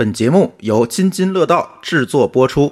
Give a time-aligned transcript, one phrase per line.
[0.00, 2.70] 本节目由津津乐道制作播出。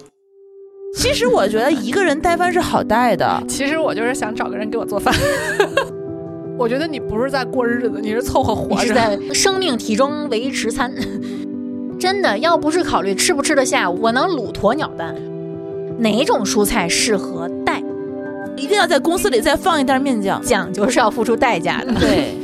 [0.95, 5.15] 其实我觉得一个人带饭是好带的，其实我就是想找个人给我做饭。
[6.57, 8.87] 我觉得你不是在过日子，你是凑合活着。
[8.87, 10.91] 是在生命体征维持餐。
[12.01, 15.15] 真的，要不是考虑吃不吃得下，我能卤鸵鸟蛋。
[15.99, 17.83] 哪种蔬菜适合带？
[18.57, 21.93] 一定要在公司里再放一袋面酱，讲究是要付出代价的。
[22.01, 22.35] 对。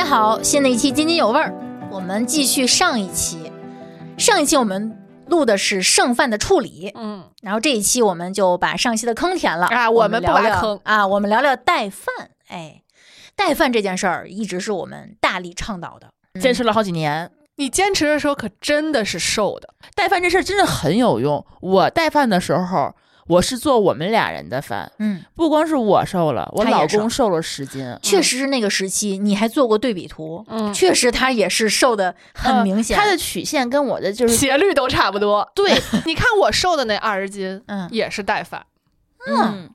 [0.00, 1.52] 家好，新的一期津津有味儿，
[1.90, 3.52] 我们继续上一期。
[4.16, 12.30] 上一期我们录的是剩饭的处理，嗯，然后这一期我们就把上期的坑填了啊，我们不聊聊坑啊，我们聊聊带饭。
[12.48, 12.80] 哎，
[13.36, 17.30] 带饭这件事儿一直是我们大力倡导的，坚持了好几年。
[17.56, 21.44] 你坚持的时候可真的是瘦的，带饭这事儿真的很有用。
[21.60, 22.94] 我带饭的时候。
[23.30, 27.40] 我是做我们俩人的饭，嗯，不光是我瘦了，我老公瘦了。
[27.40, 35.50] 十斤，确实是那个时期，你还做过对比图，嗯，确实他也是瘦的很明显，他的曲线跟我的就是斜率都差不多。
[35.54, 35.72] 对，
[36.04, 37.88] 你看我瘦的那二十斤，嗯。
[37.90, 38.66] 也是带饭，
[39.26, 39.70] 嗯。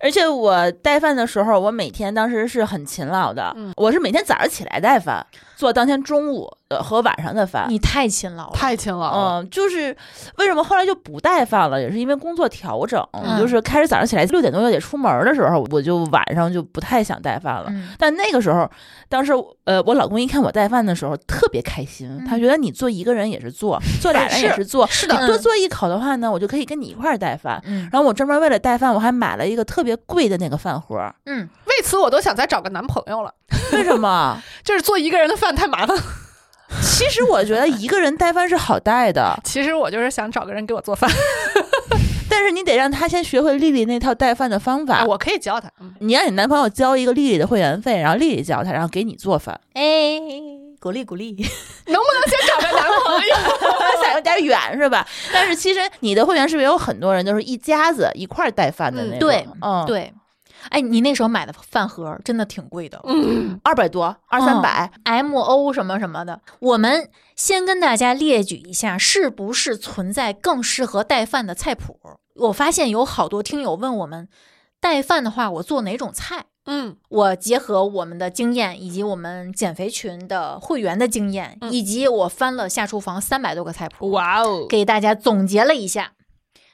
[0.00, 3.72] 而且我带饭的时候，我每天当时是很勤劳的，嗯。
[3.76, 5.24] 我是每天早上起来带饭，
[5.60, 7.66] 做当天中午的和晚上的饭。
[7.68, 9.40] 你太勤劳了，太勤劳了。
[9.42, 9.94] 嗯，就是
[10.38, 17.66] 为什么后来就不带饭了，也是因为工作调整，嗯就是开始早上起来六点多就得出门的时候，我就晚上就不太想带饭了。
[17.68, 18.66] 嗯但那个时候，
[19.10, 19.32] 当时
[19.64, 27.60] 呃，我老公一看我带饭的时候特别开心，嗯他觉得你做一个人也是做， 做俩人也是做，是你的多做一口的话呢，我就可以跟你一块儿带饭。
[27.66, 30.96] 嗯然后我专门为了带饭，我还买了一个特别贵的那个饭盒。
[31.26, 33.34] 嗯，为此我都想再找个男朋友了，
[33.72, 34.40] 为什么？
[34.64, 35.96] 就是做一个人的饭太麻烦。
[36.82, 41.10] 其实我觉得一个人带饭是好带的， 其实我就是想找个人给我做饭，
[42.30, 44.98] 但是你得让他先学会丽丽那套带饭的方法。
[44.98, 45.68] 啊我可以教他。
[45.80, 49.58] 嗯你让你男朋友交一个丽丽的会员费，然后丽丽教他，然后给你做饭。
[49.74, 49.82] 哎，
[50.80, 51.32] 鼓励鼓励，
[51.86, 53.34] 能不能先找个男朋友？
[54.02, 55.06] 想有点远是吧？
[55.32, 59.18] 但是其实你的会员是不是有很多人都是一家子一块儿带饭的那种？
[59.18, 60.12] 对嗯，，对，
[60.68, 64.90] 哎，你那时候买的饭盒真的挺贵的，嗯，二百多，二三百。
[65.04, 66.40] M O 什么什么的。
[66.60, 71.98] 我们先跟大家列举一下，是不是存在更适合带饭的菜谱？
[72.34, 74.28] 我发现有好多听友问我们，
[74.80, 76.44] 带饭的话，我做哪种菜？
[76.66, 86.12] 嗯我结合我们的经验，以及我们减肥群的会员的经验，嗯以及我翻了下厨房三百多个菜谱，哇哦，给大家总结了一下。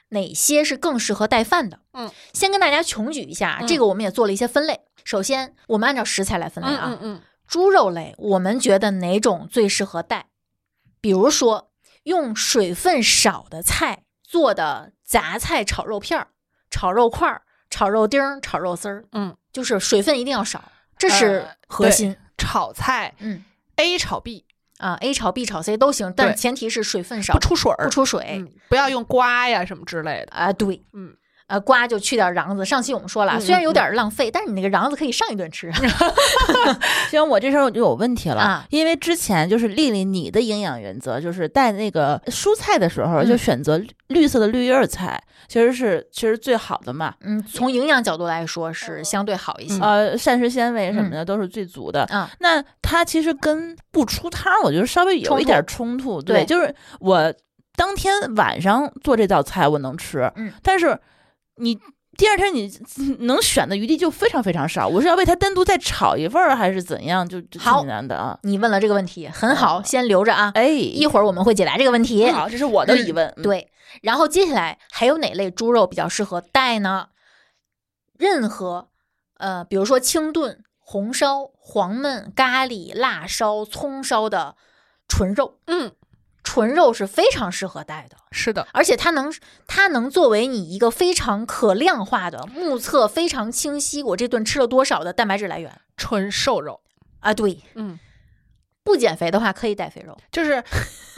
[0.09, 1.79] 哪些是更适合带饭的？
[1.93, 4.81] 嗯，先跟大家穷举一下，嗯这个我们也做了一些分类。
[5.03, 6.83] 首先，我们按照食材来分类嗯啊。
[6.87, 10.27] 嗯嗯，猪肉类，我们觉得哪种最适合带？
[10.99, 11.71] 比如说，
[12.03, 16.29] 用水分少的菜做的杂菜炒肉片儿、
[16.69, 22.15] 炒肉块儿、炒肉丁儿、炒肉丝儿，嗯，就是水分一定要少，这是呃核心。
[22.37, 23.43] 炒菜嗯
[23.77, 24.45] A 炒 B
[24.77, 30.31] 啊，A 炒 B 炒 C 都行，但前提是水分少，不出水儿，不出水嗯，不要用刮呀什么之类的。
[30.31, 30.53] 啊。
[30.53, 31.15] 对，嗯，
[31.47, 32.65] 呃，瓜就去点瓤子。
[32.65, 35.71] 上期我们说了，嗯虽然有点浪费，但是你那个瓤子可以上一顿吃。
[37.09, 47.13] 行，我这时候就有问题了，啊因为之前就是丽丽你的营养原则就是带那个蔬菜的时候嗯就选择绿色的绿叶儿菜，其实是其实最好的嘛。
[47.21, 49.81] 嗯，从营养角度来说是相对好一些。
[49.81, 52.05] 呃，膳食纤维什么的都是最足的。
[52.11, 56.21] 嗯那它其实跟不出汤，我觉得稍微有一点冲突。
[56.21, 57.33] 对就是我
[57.75, 60.97] 当天晚上做这道菜我能吃，嗯，但是
[61.57, 61.79] 你。
[62.17, 62.67] 第二天你
[63.19, 67.27] 能选的余地就非常非常少，我是要为它单独再炒一份儿，还是怎样？
[67.29, 68.35] 就就好挺难的啊！
[68.41, 70.51] 你问了这个问题，很好，嗯先留着啊。
[70.55, 72.27] 哎，一会儿我们会解答这个问题。
[72.31, 73.31] 好，这是我的疑问。
[73.37, 73.69] 嗯，对，
[74.01, 77.09] 然后接下来还有哪类猪肉比较适合带呢？
[78.17, 78.89] 任何
[79.37, 84.55] 呃，比如说清炖、红烧、黄焖、咖喱、辣烧、葱烧的
[85.07, 85.91] 纯肉，嗯，
[86.47, 89.33] 纯肉是非常适合带的，是的，而且它能
[89.67, 96.79] 它能作为你一个非常可量化的、目测非常清晰，我这顿吃了多少的蛋白质来源纯瘦肉。
[97.19, 97.33] 啊。
[97.33, 97.99] 对，嗯，
[98.81, 100.17] 不减肥的话可以带肥肉。
[100.31, 100.63] 就是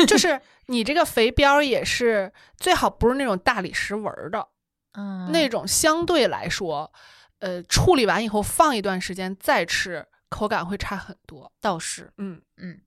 [0.08, 4.48] 就是你这个肥膘也是最好不是那种大理石纹儿的，
[4.94, 6.92] 嗯，那种相对来说，
[7.38, 11.52] 呃，处理完以后放一段时间再吃，口感会差很多。
[11.62, 12.12] 倒是。
[12.18, 12.80] 嗯嗯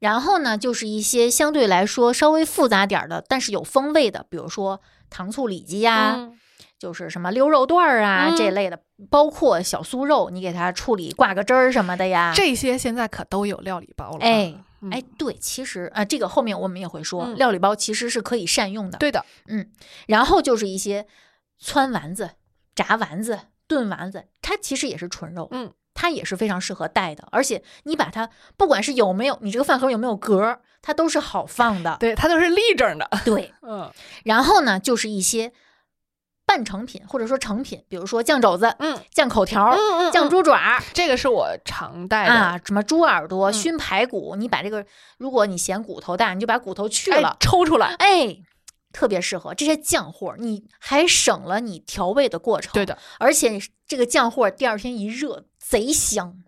[0.00, 6.36] 然后呢，就是一些相对来说稍微复杂点儿的，但是有风味的，比如说糖醋里脊呀、嗯
[6.78, 8.80] 就是什么溜肉段儿啊、嗯这类的，
[9.10, 12.32] 包括小酥肉，你给它处理挂个汁儿什么的呀。
[12.34, 14.18] 这些现在可都有料理包了。
[14.20, 18.96] 哎，嗯哎，对，其实啊、这个后面我们也会说，嗯料理包其实是可以善用的。
[18.96, 19.70] 对的，嗯
[20.06, 21.06] 然后就是一些
[21.62, 22.30] 汆丸子、
[22.74, 23.38] 炸丸子、
[23.68, 27.26] 炖丸子，它其实也是纯肉，嗯，它也是非常适合带的。
[27.30, 31.96] 而且你把它，不管是有没有你这个饭盒有没有格儿，它都是好放的。
[32.00, 33.08] 对，它都是立正的。
[33.24, 33.90] 对， 嗯
[34.24, 35.52] 然后呢，就是一些
[36.46, 40.82] 半成品或者说成品，比如说酱肘子、嗯酱口条、嗯酱猪爪。
[40.92, 42.32] 这个是我常带的。
[42.32, 44.84] 啊，什么猪耳朵、嗯熏排骨，你把这个，
[45.18, 47.94] 如果你嫌骨头大，你就把骨头去哎了，抽出来。
[47.98, 48.36] 哎，
[48.92, 52.72] 特别适合这些酱货，你还省了你调味的过程。
[52.72, 56.42] 对，的，而且这个酱货第二天一热，贼香。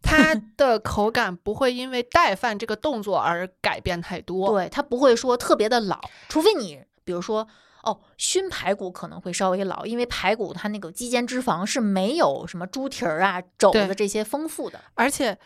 [0.00, 4.50] 它 的口感不会因为带饭这个动作而改变太多。
[4.50, 7.48] 对，它不会说特别的老，除非你比如说。
[7.84, 14.80] 哦，熏排骨可能会稍微老，因为排骨它那个肌间脂肪是没有什么猪蹄儿啊、肘子这些丰富的。
[14.94, 15.38] 而且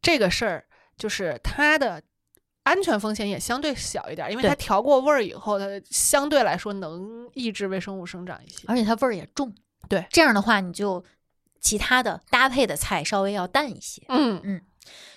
[0.00, 0.66] 这个事儿
[0.96, 2.02] 就是它的
[2.64, 8.64] 安全风险也相对小一点，因为它调过味儿以后，它相对来说能抑制微生物生长一些。
[8.66, 9.54] 而且它味儿也重。
[9.88, 11.04] 对这样的话你就
[11.60, 14.02] 其他的搭配的菜稍微要淡一些。
[14.08, 14.62] 嗯嗯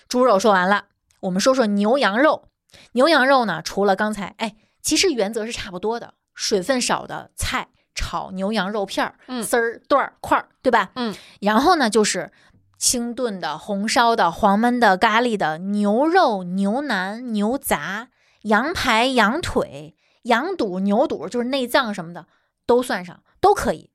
[0.08, 0.86] 猪肉说完了，
[1.22, 2.50] 我们说说牛羊肉。
[2.92, 10.92] 牛羊肉呢，除了刚才，哎，其实原则是差不多的，水分少的菜炒牛羊肉片儿，嗯丝儿、段儿、块儿，对吧？
[10.96, 11.16] 嗯。
[11.40, 12.32] 然后呢，就是
[12.78, 18.10] 清炖的、红烧的、黄焖的、咖喱的牛肉、牛腩、牛杂、
[18.44, 22.28] 羊排、羊腿、羊肚、牛肚，就是内脏什么的
[22.66, 23.90] 都算上，都可以。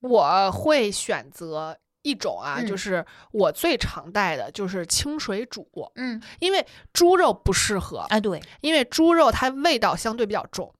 [0.00, 10.72] 我会选择一种啊，嗯就是我最常带的，就是清水煮，嗯，因为猪肉不适合，哎，对，因为猪肉它味道相对比较重，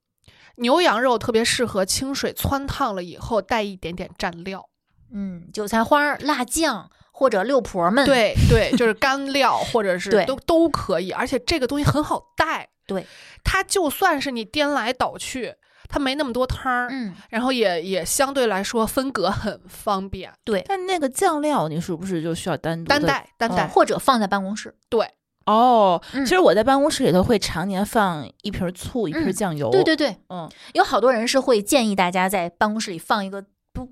[0.56, 4.70] 牛羊肉特别适合清水汆烫了以后带一点点蘸料。
[5.12, 12.68] 嗯，韭菜花儿、辣酱或者六婆们，对对，就是干料或者 是对都都可以，而且这个东西很好带。
[12.86, 13.06] 对，
[13.44, 15.54] 它就算是你颠来倒去，
[15.88, 23.68] 它没那么多汤儿，嗯，然后也也相对来说分隔很方便，对但那个酱料你是不是就需要单独单带单带。
[23.68, 24.74] 或者放在办公室。
[24.88, 25.08] 对，
[25.46, 29.70] 哦，嗯其实我在办公室里头会常年放一瓶醋，一瓶嗯酱油。
[29.70, 33.44] 对对对，嗯，有好多人是会建议大家在办公室里放一个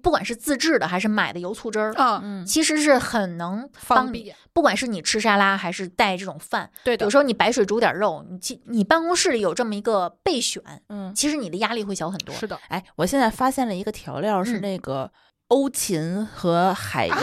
[0.02, 3.68] 不不管是自制的还是买的油醋汁儿，啊，嗯，其实是很能。
[3.74, 4.34] 方便。
[4.54, 12.34] 不管是你吃沙拉还是带这种饭，对的有，时候你白水煮点肉，你其你办公室里有这么一个备选，嗯，其实你的压力会小很多。
[12.34, 15.12] 是的，哎，我现在发现了一个调料是嗯那个
[15.48, 17.16] 欧芹和海盐，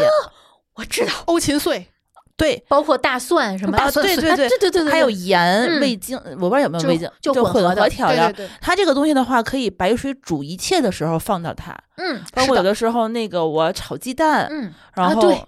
[0.75, 1.87] 我知道，欧芹碎，
[2.37, 8.31] 对，包括大蒜什么啊大蒜对对对啊 对对对对，还有盐、嗯味精，我不知道有没有味精，就就混混合调料。
[8.59, 15.45] 它这个东西的话，可以白水煮一切的时候放到它，嗯包括有的时候那个我炒鸡蛋，嗯然后、啊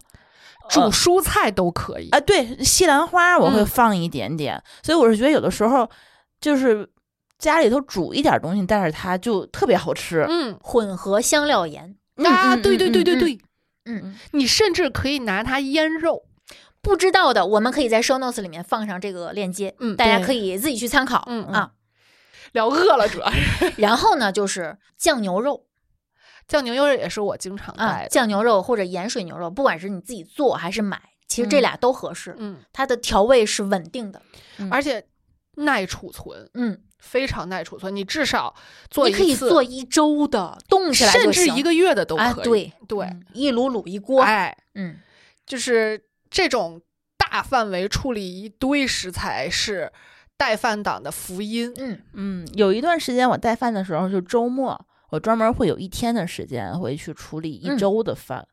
[0.69, 2.09] 煮呃蔬菜都可以。
[2.09, 5.89] 啊，对，西兰花我会嗯放一点点，所以我是觉得有的时候
[6.41, 6.85] 就是
[7.39, 10.25] 家里头煮一点东西，但是它就特别好吃。
[10.27, 13.37] 嗯混合香料盐，啊，嗯对对对对嗯对，
[13.85, 16.23] 嗯，你甚至可以拿它腌肉。
[16.81, 21.23] 不知道的我们可以在 show notes 里面放上这个链接，嗯大家可以自己去参考。
[21.27, 21.71] 嗯啊，
[22.53, 23.73] 聊饿了主要是。
[23.81, 25.65] 然后呢，就是酱牛肉。
[26.47, 28.09] 酱牛肉也是我经常啊带，的。
[28.09, 34.21] 酱牛肉或者盐水牛肉，不管是你自己做还是买，其实这嗯俩都合适，嗯，它的调味是稳定的。
[34.57, 34.69] 嗯。
[34.71, 35.05] 而且
[35.55, 37.93] 耐储存，嗯，非常耐储存。
[37.93, 38.55] 你至少
[38.89, 42.43] 做你可以，做一周的，冻起来甚至一个月的都啊，可以。
[42.45, 42.73] 对。
[42.87, 44.97] 对，嗯一卤卤一锅，哎，嗯，
[45.45, 46.81] 就是这种
[47.17, 49.91] 大范围处理一堆食材是
[50.37, 51.73] 带饭党的福音。
[51.77, 54.79] 嗯嗯，有一段时间我带饭的时候，就周末
[55.09, 58.45] 我专门会有一天的时间会去处理一嗯周的饭。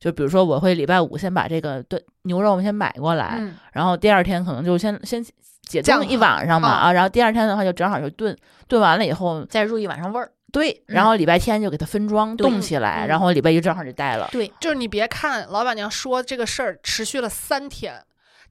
[0.00, 5.24] 就比如说，我会礼拜五先把这个炖牛肉先买过来，嗯然后第二天可能就先先
[5.62, 8.36] 解冻一晚上嘛啊，然后第二天的话就正好就炖，
[8.68, 10.30] 炖完了以后，再入一晚上味儿。
[10.52, 14.28] 对，嗯然后礼拜天就给它分装冻起来，嗯然后礼拜一正好就带了。
[14.32, 18.02] 对，就是你别看老板娘说这个事儿持续了三天，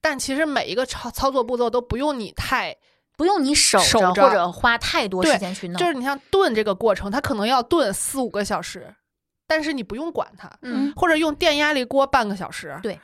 [0.01, 2.75] 但其实每一个操操作步骤都不用你太，
[3.17, 5.77] 不用你守守着或者花太多时间去弄。
[5.77, 8.93] 就是你像炖这个过程，它可能要炖四五个小时，
[9.47, 12.77] 但是你不用管它，嗯，或者用电压力锅半个小时。
[12.83, 12.99] 对，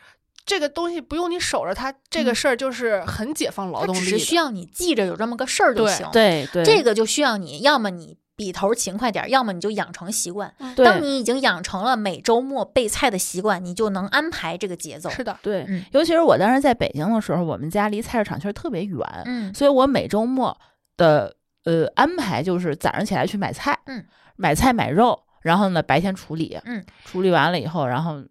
[0.46, 4.06] 这个东西不用你守着它，这个嗯事儿就是很解放劳动力的。
[4.06, 10.54] 只是需要你记着有这么个事儿就对行。，对对，这个就需要你要么你笔头勤快点儿，要么你就养成习惯。
[10.76, 15.10] 对当你已经养成了每周末备菜的习惯，你就能安排这个节奏。
[15.10, 20.58] 是的，对，嗯尤其是我当时在北京的时候，我们家离菜市场其实特别远，嗯所以我每周末
[20.98, 21.34] 的
[21.64, 24.04] 呃安排就是早上起来去买菜，嗯，
[24.36, 28.22] 买菜买肉，然后呢白天处理，嗯，处理完了以后，然后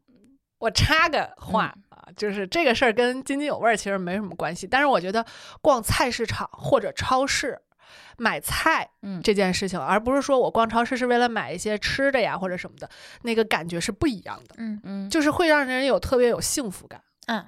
[0.58, 4.66] 我插个话啊，啊，就是这个事儿跟津津有味儿其实没什么关系。
[4.66, 5.24] 但是我觉得
[5.62, 7.58] 逛菜市场或者超市
[8.18, 12.88] 买菜嗯，这件事情，而不是说我逛超市是为了买一些吃的呀或者什么的，
[13.22, 14.80] 那个感觉是不一样的，嗯。
[14.84, 17.02] 嗯，就是会让人有特别有幸福感。
[17.26, 17.46] 嗯，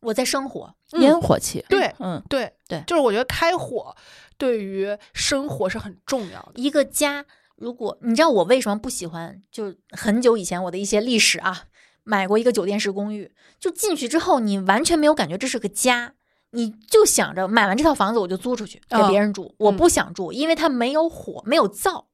[0.00, 1.02] 我在生活，嗯。
[1.02, 2.22] 烟火气，对嗯。
[2.28, 2.82] 对对。
[2.86, 3.94] 就是我觉得开火
[4.36, 6.52] 对于生活是很重要的。
[6.54, 7.24] 一个家，
[7.56, 11.64] 如果你知道我为什么不喜欢，就很久以前我的一些历史啊，
[12.02, 16.14] 买过一个酒店式公寓，就进去之后，你完全没有感觉这是个家，
[16.54, 22.06] 你就想着买完这套房子我就租出去给哦别人住，我不想住，因为它没有火，没有灶，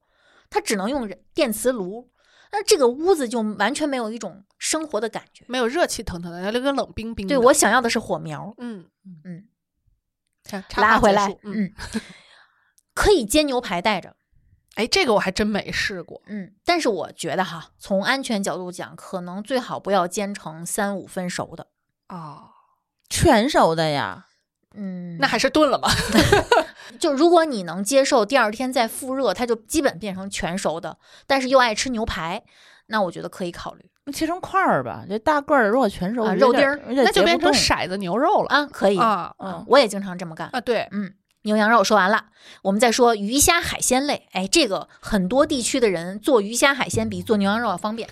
[0.49, 2.09] 它只能用电磁炉，
[2.51, 5.45] 那这个屋子就完全没有一种生活的感觉。
[5.47, 7.35] 没有热气腾腾的，那个冷冰冰的。
[7.35, 8.85] 对我想要的是火苗，嗯
[9.23, 9.47] 嗯，
[10.43, 11.71] 看拉回来嗯，
[12.93, 14.15] 可以煎牛排带着。
[14.75, 16.21] 哎，这个我还真没试过。
[16.27, 21.67] 嗯，但是我觉得哈，从安全角度讲，可能最好不要煎成三五分熟的。
[22.07, 22.51] 哦，
[23.09, 24.27] 全熟的呀，
[24.75, 25.89] 嗯，那还是炖了吧。
[26.99, 32.43] 就如果你能接受第二天再复热，它就基本变成全熟的，但是又爱吃牛排，
[32.87, 40.49] 那我觉得可以考虑切成块儿吧，这大个儿如果全熟，啊肉丁儿那就变成结不动骰子牛肉了啊，可以啊嗯我也经常这么干。
[40.51, 40.59] 啊！
[40.59, 41.13] 对，嗯，
[41.43, 42.25] 牛羊肉说完了，
[42.63, 44.27] 我们再说鱼虾海鲜类。
[44.33, 48.09] 哎，这个很多地区的人做鱼虾海鲜比做牛羊肉要方便，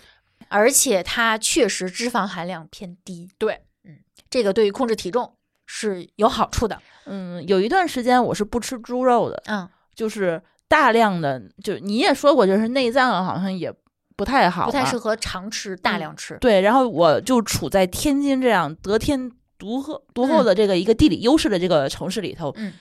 [0.47, 3.29] 而且它确实脂肪含量偏低。
[3.37, 3.97] 对，嗯
[4.29, 5.33] 这个对于控制体重
[5.71, 6.81] 是有好处的。
[7.05, 13.71] 嗯，有一段时间我是不吃猪肉的，嗯，就是大量的，就你也说过，就是内脏好像也
[14.15, 14.97] 不太好，不太适。
[14.97, 16.35] 合常吃、大量吃。
[16.41, 22.73] 对，然后我就处在天津这样得天独厚独厚的这个一个地理优势的这个城市里头，嗯，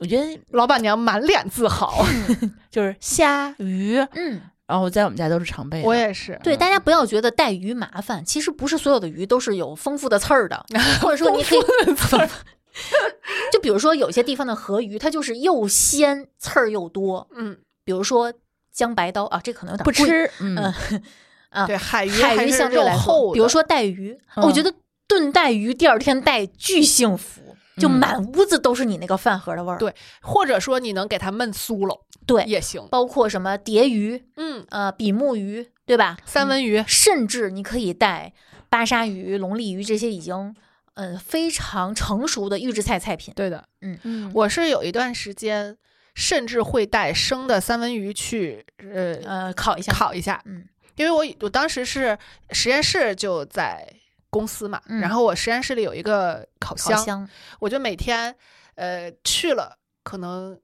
[0.00, 2.04] 我觉得老板娘满脸自豪。
[2.70, 5.86] 就是虾鱼，嗯，然后在我们家都是常备的。
[5.86, 10.64] 我也是，对，大家不要觉得带鱼麻烦，其实不是所有的鱼都是有丰富的刺儿的，
[11.00, 11.60] 或者说你可以，
[13.52, 18.32] 就比如说有些地方的河鱼，它就是又鲜刺儿又多，嗯，比如说
[18.72, 21.02] 江白刀啊，这可能有点不，吃，嗯，嗯
[21.50, 24.72] 啊，对，海鱼海鱼相对来说，厚，比如说带鱼，嗯我觉得
[25.08, 29.78] 炖带鱼第二天带巨幸福，就嗯满屋子都是你那个饭盒的味儿。
[29.78, 32.86] 对或者说你能给它焖酥了对，也行。
[32.90, 36.16] 包括什么蝶鱼、嗯，呃比目鱼，对吧？
[36.26, 38.32] 三文鱼，甚至你可以带
[38.68, 40.54] 巴沙鱼、龙利鱼这些已经
[40.94, 43.32] 嗯非常成熟的预制菜菜品。
[43.34, 43.98] 对的，嗯。
[44.02, 44.32] 嗯。
[44.34, 45.76] 我是有一段时间
[46.14, 50.66] 甚至会带生的三文鱼去呃呃，烤一下，烤一下，嗯。
[50.96, 52.18] 因为我我当时是
[52.50, 53.86] 实验室就在
[54.30, 54.98] 公司嘛，嗯。
[54.98, 57.28] 然后我实验室里有一个烤烤，箱，
[57.60, 58.34] 我就每天
[58.74, 60.58] 呃去了，可能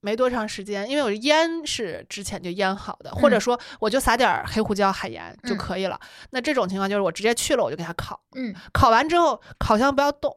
[0.00, 3.40] 没多长时间，因为我腌是之前就腌好的，或者嗯。
[3.40, 5.58] 说我就撒点儿黑胡椒、海盐就嗯。
[5.58, 6.00] 可以了。
[6.30, 10.34] 那这种情况就是我直接去了，我就给它烤，嗯，烤完之后烤箱不要动，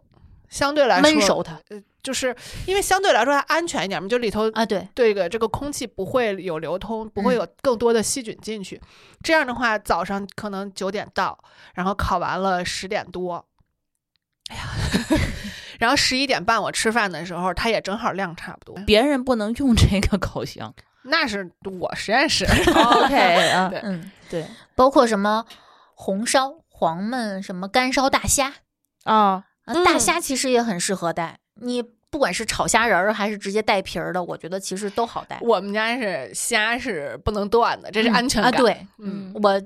[0.50, 2.36] 相对来说焖熟它呃就是
[2.67, 7.38] 因为相对来说它安全一点嘛，就里头啊，对，对个这个空气不会有流通，不会嗯。
[7.38, 8.82] 有更多的细菌进去。
[9.24, 11.39] 这样的话，早上可能九点到，
[11.75, 13.46] 然后烤完了十点多，
[14.50, 14.70] 哎呀，
[15.84, 18.74] 然后十一点半我吃饭的时候，它也正好量差不多。
[18.86, 20.74] 别人不能用这个烤箱。
[21.04, 25.46] 那是我实验室， OK 啊，对嗯，对包括什么
[25.96, 28.54] 红烧、黄焖、什么干烧大虾
[29.04, 31.38] 啊，啊，大嗯虾其实也很适合带。
[31.56, 35.38] 你不管是炒虾仁儿还是直接带皮儿的，我觉得其实都好带。
[35.42, 38.54] 我们家是虾是不能断的，这是嗯安全感。
[38.54, 39.62] 啊对嗯，我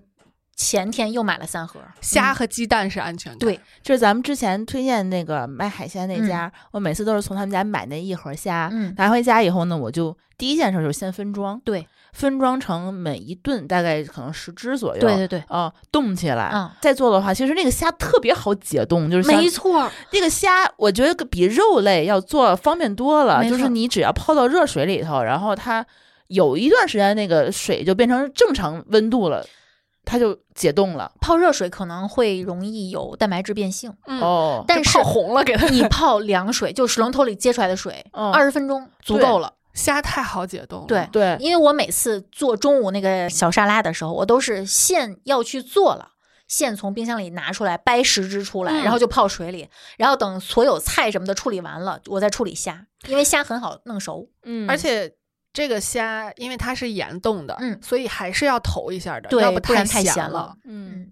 [0.57, 1.79] 前天又买了三盒。
[2.01, 3.39] 虾嗯和鸡蛋是安全感。
[3.39, 8.93] 对，就是咱们之前推荐那个卖海鲜那家，我每次都是从他们家买那一盒虾，嗯。
[8.97, 16.69] 拿回家以后呢，我就第一件事就是先分装，对，分装成每一顿大概可能十只左右，对对对，哦，冻起来，嗯。
[16.81, 25.85] 再做的话，其实那个虾特别好解冻，就是没错，那个虾，我觉得比肉类要做方便多了，就是你只要泡到热水里头，然后它
[26.27, 29.45] 有一段时间那个水就变成正常温度了，
[30.07, 31.11] 它就解冻了。
[31.19, 35.67] 泡热水可能会容易有蛋白质变性，嗯，哦，但是泡红了给它。
[35.67, 39.53] 你泡凉水，就水龙头里接出来的水，嗯二十分钟足够了。
[39.73, 40.85] 虾太好解冻了。
[40.87, 46.13] 对，对，因为我每次做中午那个小沙拉的时候，我都是现要去做了。
[46.47, 54.29] 现从冰箱里拿出来，掰十只出来，嗯然后就泡水里，然后等所有菜什么的处理完了，我再处理虾，因为虾很好弄熟。
[54.45, 55.11] 嗯，而且
[55.57, 60.55] 这个虾因为它是盐冻的，嗯所以还是要投一下的，对要不不然太咸咸了。
[60.65, 61.11] 嗯嗯，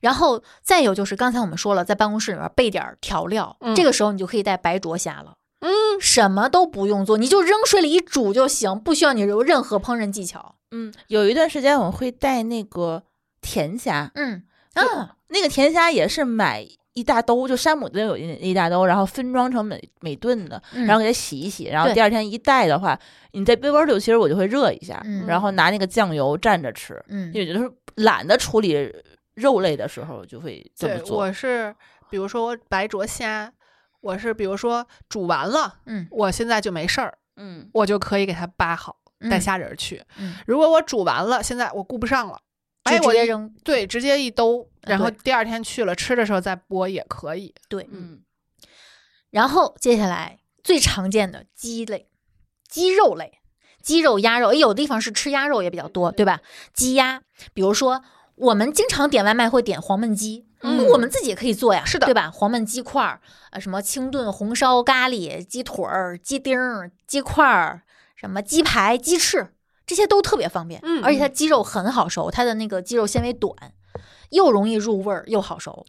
[0.00, 5.34] 然后再有就是刚才我们说了，在办公室里面备点儿调料，嗯这个时候你就可以带白灼虾了。
[5.60, 10.56] 嗯，什么都不用做，你就扔水里一煮就行，不需要你有任何烹饪技巧。
[10.72, 13.04] 嗯，有一段时间我会带那个
[13.40, 14.42] 甜虾，嗯，
[14.74, 22.98] 啊，那个甜虾也是买一大兜，就山姆的有一一大兜，然后分装成每每顿的，嗯然后给它洗一洗，然后第二天一带的话，
[23.32, 28.90] 你在微波炉其实我就会热一下，嗯然后拿那个酱油蘸着吃，嗯也就是懒得处理
[29.34, 31.18] 肉类的时候就会这么，做。
[31.18, 31.74] 我是
[32.08, 33.52] 比如说我白灼虾，
[34.00, 38.96] 我是比如说煮完了，嗯我现在就没事儿，嗯我就可以给它扒好，
[39.30, 40.02] 带嗯虾仁儿去。
[40.18, 42.38] 嗯如果我煮完了，现在我顾不上了，
[42.86, 43.54] 哎，我一接扔。
[43.62, 47.54] 对，直接一兜，然后第二天去了吃的时候再剥也可以。
[47.68, 48.20] 对，嗯
[49.30, 52.08] 然后接下来最常见的鸡类、
[52.68, 53.40] 鸡肉类、
[53.82, 56.40] 鸡肉、鸭肉，诶有的地方是吃鸭肉也比较多，对吧？
[56.72, 57.20] 鸡鸭，
[57.52, 58.02] 比如说
[58.36, 62.30] 我们经常点外卖会点黄焖鸡，嗯我们自己也可以做呀，是的对吧？
[62.30, 67.82] 黄焖鸡块儿，呃，什么清炖、红烧、咖喱、鸡腿儿、鸡丁儿、鸡块儿，
[68.14, 69.48] 什么鸡排、鸡翅，
[69.86, 73.54] 这些都特别方便，嗯而且它鸡肉很好熟，它的那个鸡肉纤维短，
[74.30, 75.86] 又容易入味儿，又好熟。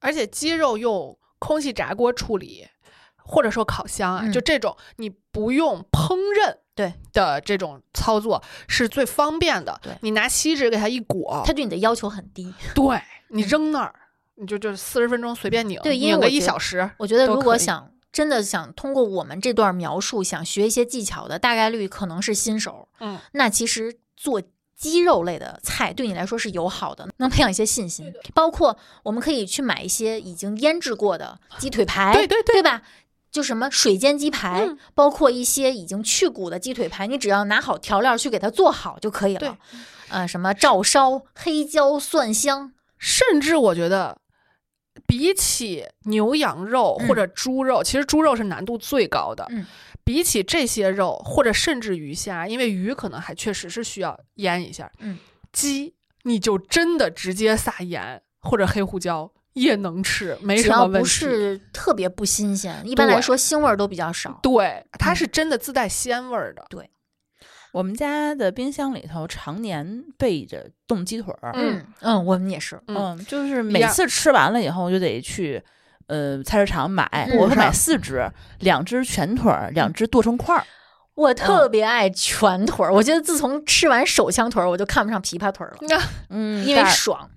[0.00, 2.68] 而且鸡肉用空气炸锅处理，
[3.16, 9.80] 或者说烤箱啊，嗯就这种你不用烹饪对的这种操作是最方便的。
[9.82, 12.54] 对你拿锡纸给它一裹，它对你的要求很低。
[12.74, 13.00] 对
[13.30, 13.94] 你扔那儿，
[14.36, 16.88] 你就就四十分钟随便拧，对拧个一小时。
[16.98, 22.88] 我觉得如果想真的想通过我们这段描述想学一些技巧的，大概率可能是新手。
[22.98, 24.42] 嗯，那其实做
[24.74, 28.12] 鸡肉类的菜对你来说是友好的，能培养一些信心。
[28.34, 32.82] 包括我们可以去买一些已经腌制过的鸡腿排，对对对对吧？
[33.30, 39.56] 就什么水煎鸡排，嗯包括一些已经去骨的鸡腿排，你只要拿好调料去给它做好就可以对了。
[40.08, 44.18] 呃，什么照烧、黑椒、蒜香，甚至我觉得。
[45.06, 49.46] 比起牛羊肉嗯或者猪肉，其实猪肉是难度最高的。
[49.50, 49.64] 嗯
[50.04, 54.90] 比起这些肉，或者甚至鱼虾，因为鱼可能还确实是需要腌一下。
[55.00, 55.18] 嗯，
[55.52, 60.98] 鸡你就真的直接撒盐或者黑胡椒也能吃，没什么问题。
[61.00, 64.40] 不是特别不新鲜，一般来说腥味儿都比较少。
[64.42, 66.64] 对，它嗯是真的自带鲜味儿的。
[67.72, 72.80] 我们家的冰箱里头常年备着冻鸡腿儿，嗯嗯，我们也是。
[72.86, 75.62] 嗯嗯，就是每次吃完了以后就得去。
[76.06, 78.26] 呃，菜市场买，嗯我会买四只，
[78.60, 80.64] 两只全腿儿，两只剁成块儿。
[81.12, 87.28] 我特别爱全腿儿，我觉得自从吃完手枪腿儿，我就看不上琵琶腿儿了，嗯，因为爽。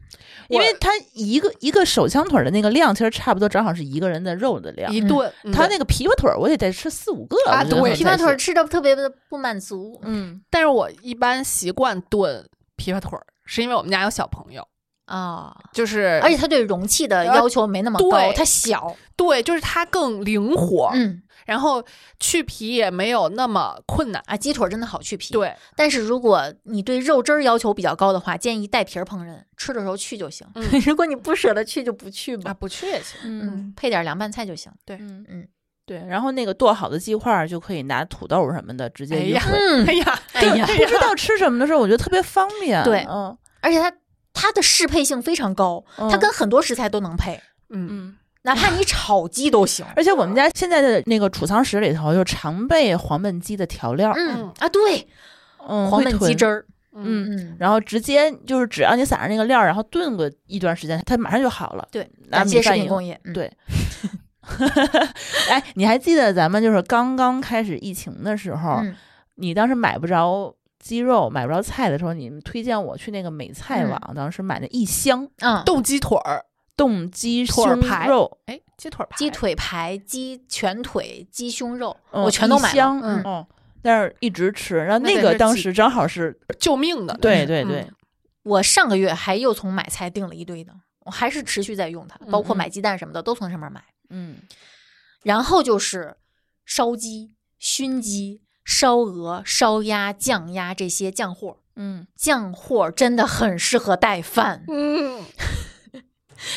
[0.52, 4.92] 因为它一个一个手枪腿的那个量，其实差不多正好是一个人的肉的量。
[4.94, 10.00] 一顿，嗯它那个琵琶腿儿，我也得吃四五个啊对琵琶腿儿吃的特别的不满足。
[10.04, 12.46] 嗯，但是我一般习惯炖
[12.78, 14.68] 琵琶腿儿，是因为我们家有小朋友，
[15.06, 21.84] 啊，就是而且它对容器的要求没那么高，对它小，对，就是它更灵活，嗯然后
[22.20, 24.22] 去皮也没有那么困难。
[24.26, 30.46] 啊，鸡腿儿真的好去皮。，对，但是如果你对肉汁儿要求比较高的话，建议带皮儿烹饪，吃的时候去就行。
[30.56, 33.20] 嗯 如果你不舍得去，就不去啊，不去也行。
[33.24, 34.72] 嗯配点凉拌菜就行。
[34.86, 35.48] 对嗯嗯，
[35.86, 39.56] 对，然后那个剁好的鸡块儿就可以拿土豆什么的直接哎呀一烩。
[39.58, 42.84] 嗯 哎，呀，哎呀，不知道吃什么的时候，我觉得特别方便。
[42.84, 43.92] 对嗯，而且它
[44.34, 49.86] 它的适配性非常高，它嗯跟很多食材都能配，嗯，嗯，哪怕你炒鸡都行。
[49.96, 55.08] 而且我们家现在的那个储藏室里头就常备黄焖鸡的调料，嗯啊，对，
[55.68, 61.88] 嗯，黄焖鸡汁儿，嗯嗯，然后直接就是只要你撒上那个料儿，然后炖个一段时间，它马上就好了。
[61.92, 63.20] 对，拿感谢食品工业。
[63.26, 63.52] 嗯对，
[65.50, 68.96] 哎，你还记得咱们就是刚刚开始疫情的时候，嗯
[69.36, 76.44] 你当时买不着鸡肉、买不着菜的时候，你们推荐我去那个美菜嗯网，当时买了一箱嗯，冻鸡腿儿，
[76.76, 83.00] 冻鸡胸腿排肉，哎，鸡腿儿排，鸡腿排、鸡全腿、鸡胸肉，嗯我全都买了。
[83.04, 83.48] 嗯哦，
[83.82, 87.14] 但是一直吃，然后那那个当时正好是，救命的。
[87.14, 87.88] 嗯对对对，
[88.44, 90.74] 我上个月还又从买菜订了一堆呢，
[91.06, 93.84] 我还是持续在用它，包括买鸡蛋什么的都从上面买。
[94.10, 94.38] 嗯
[95.24, 96.16] 然后就是
[96.66, 105.24] 烧鸡、熏鸡、烧鹅、烧鸭、酱鸭这些酱货，嗯，酱货真的很适合带饭，嗯，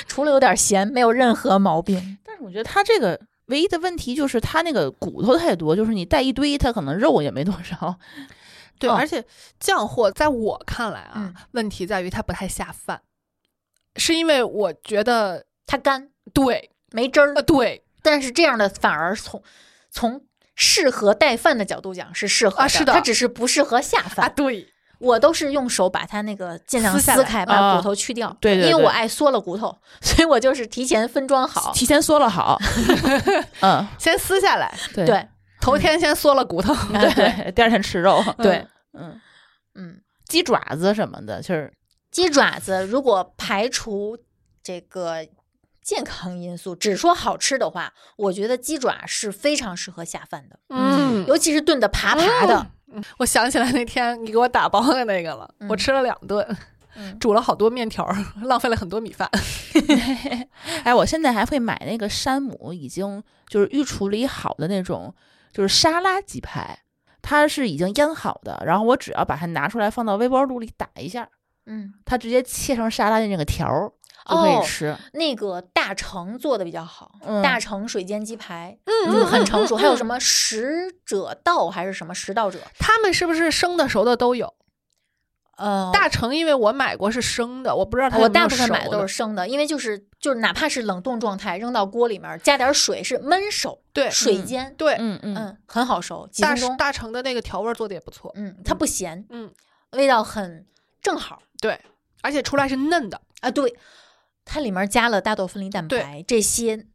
[0.07, 2.19] 除了有点咸，没有任何毛病。
[2.25, 3.21] 但是我觉得它这个。
[3.49, 7.95] 唯一的问题就是它那个骨头太多，就是你带一堆，它可能肉也没多少。
[8.81, 9.23] 对，哦而且
[9.61, 13.03] 酱货在我看来啊，嗯问题在于它不太下饭，
[13.97, 19.43] 是因为我觉得它干对，没汁儿呃，，对但是这样的反而从
[19.91, 24.25] 从适合带饭的角度讲是适合啊是的它只是不适合下饭。
[24.25, 24.73] 啊，对，
[25.05, 28.35] 我都是用手把它那个尽量撕开，把啊骨头去掉。
[28.41, 31.71] 对对对因为我爱缩了骨头，所以我就是提前分装好。
[31.75, 32.59] 提前缩了好，
[33.61, 35.29] 嗯，先撕下来，对对
[35.61, 39.21] 头天先缩了骨头，对对，第二天吃肉，对，嗯，
[39.75, 41.73] 嗯，鸡爪子什么的，就是
[42.11, 44.19] 鸡爪子如果排除
[44.63, 45.27] 这个
[45.83, 52.67] 健康因素，只说好吃的话，我觉得鸡爪是非常适合下饭的，嗯，尤其是炖的爬爬的。
[53.19, 56.45] 我想起来那天你给我打包的那个了，嗯我吃了两顿，
[56.97, 59.29] 嗯煮了好多面条儿，浪费了很多米饭。
[60.85, 65.15] 哎，我现在还会买那个山姆已经就是预处理好的那种，
[65.53, 66.79] 就是沙拉鸡排，
[67.23, 71.29] 它是已经腌好的，然后我只要把它拿出来放到微波炉里打一下，
[71.67, 73.91] 嗯，它直接切成沙拉的那个条儿
[74.27, 74.97] 就可以哦吃。
[75.13, 79.77] 那个大成做的比较好，嗯大成水煎鸡排，嗯那个很成熟。
[79.77, 80.15] 还有什么？
[80.15, 82.59] 么食者道还是什么食道者？
[82.79, 84.55] 他们是不是生的熟的都有？
[85.57, 98.33] 呃，大成因为我买过是生的，我不知道它我大部分买的都是生的，因为就是就是哪怕是冷冻状态，扔到锅里面加点水是焖熟，对嗯水煎，对嗯嗯，嗯，很好熟，几大分钟，大成的那个调味儿做的也不错。
[98.35, 99.49] 嗯，它不咸，嗯，
[99.93, 100.67] 味道很
[101.01, 101.81] 正好对，
[102.23, 103.21] 而且出来是嫩的。
[103.41, 103.49] 啊。
[103.51, 103.73] 对，
[104.45, 106.87] 它里面加了大豆分离蛋白这些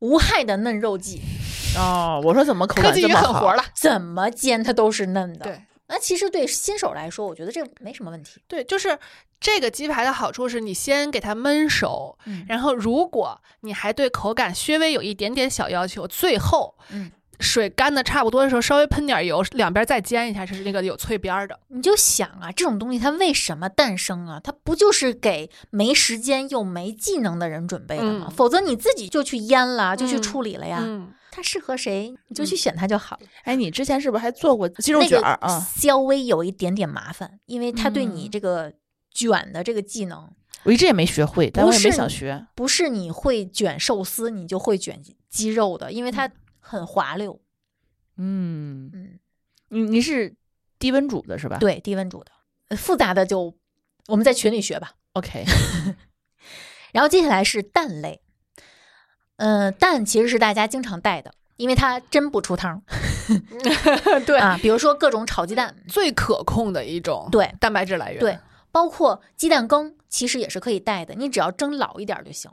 [0.00, 1.20] 无害的嫩肉剂，
[1.78, 3.54] 哦，我说怎么口感这么好？
[3.54, 3.64] 了。
[3.74, 5.44] 怎么煎它都是嫩的。
[5.44, 8.42] 对那其实对新手来说，我觉得这没什么问题。
[8.48, 8.98] 对，就是
[9.38, 21.58] 这个鸡排的好处是你先给它焖熟，嗯然后如果你还对口感稍微有一点点小要求，最后嗯，水干的差不多的时候，稍微喷点油，两边再煎一下，是那个有脆边儿的。
[21.68, 24.40] 你就想啊，这种东西它为什么诞生啊？
[24.42, 28.26] 它不就是给没时间又没技能的人准备的吗？
[28.28, 30.82] 嗯否则你自己就去腌了，就去嗯处理了呀。
[30.82, 33.22] 嗯，它适合谁，你就去选它就好了。
[33.44, 35.60] 哎，你之前是不是还做过鸡肉那个卷儿啊？
[35.76, 38.72] 稍微有一点点麻烦，因为它对你嗯这个
[39.12, 40.28] 卷的这个技能，
[40.64, 42.46] 我一直也没学会，但我也没想学。
[42.54, 46.30] 不是你会卷寿司，你就会卷鸡肉的，因为它
[46.68, 47.40] 很滑溜。
[48.16, 49.18] 嗯，嗯，
[49.68, 50.34] 你你是
[50.78, 51.58] 低温煮的是吧？
[51.58, 52.32] 对，低温煮的，
[52.68, 53.54] 呃复杂的就
[54.08, 54.94] 我们在群里学吧。
[55.12, 55.44] ，OK，
[56.92, 58.20] 然后接下来是蛋类，
[59.36, 62.82] 嗯、蛋其实是大家经常带的，因为它真不出汤
[64.26, 64.58] 对，啊。
[64.60, 68.20] 比如说各种炒鸡蛋，最可控的一种对蛋白质来源。
[68.20, 68.38] 对，
[68.72, 72.50] 包括鸡蛋羹，其实也是可以带的，你只要蒸老一点儿就行。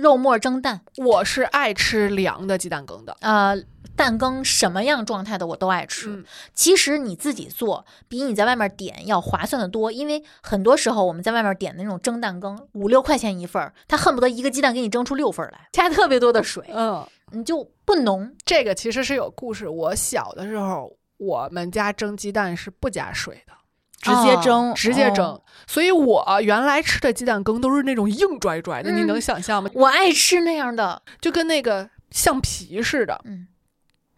[0.00, 3.14] 肉末蒸蛋，我是爱吃凉的鸡蛋羹的。
[3.20, 3.54] 呃，
[3.94, 6.08] 蛋羹什么样状态的我都爱吃。
[6.08, 18.34] 嗯其实你自己做比你在外面点要划算的多，因为很多时候我们在外面点的那种蒸蛋羹五六块钱一份儿，它恨不得一个鸡蛋给你蒸出六份儿来，加特别多的水，嗯，你就不浓。
[18.46, 19.68] 这个其实是有故事。
[19.68, 23.52] 我小的时候，我们家蒸鸡蛋是不加水的，
[24.00, 25.24] 直接蒸，直接蒸。
[25.24, 29.70] 哦所以我原来吃的鸡蛋羹都是那种硬拽拽的，你嗯能想象吗？
[29.72, 33.46] 我爱吃那样的，就跟那个橡皮似的，嗯，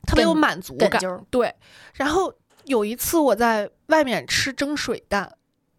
[0.07, 0.99] 特别有满足感。
[1.29, 1.55] 对，
[1.93, 2.33] 然后
[2.65, 5.31] 有一次我在外面吃蒸水蛋，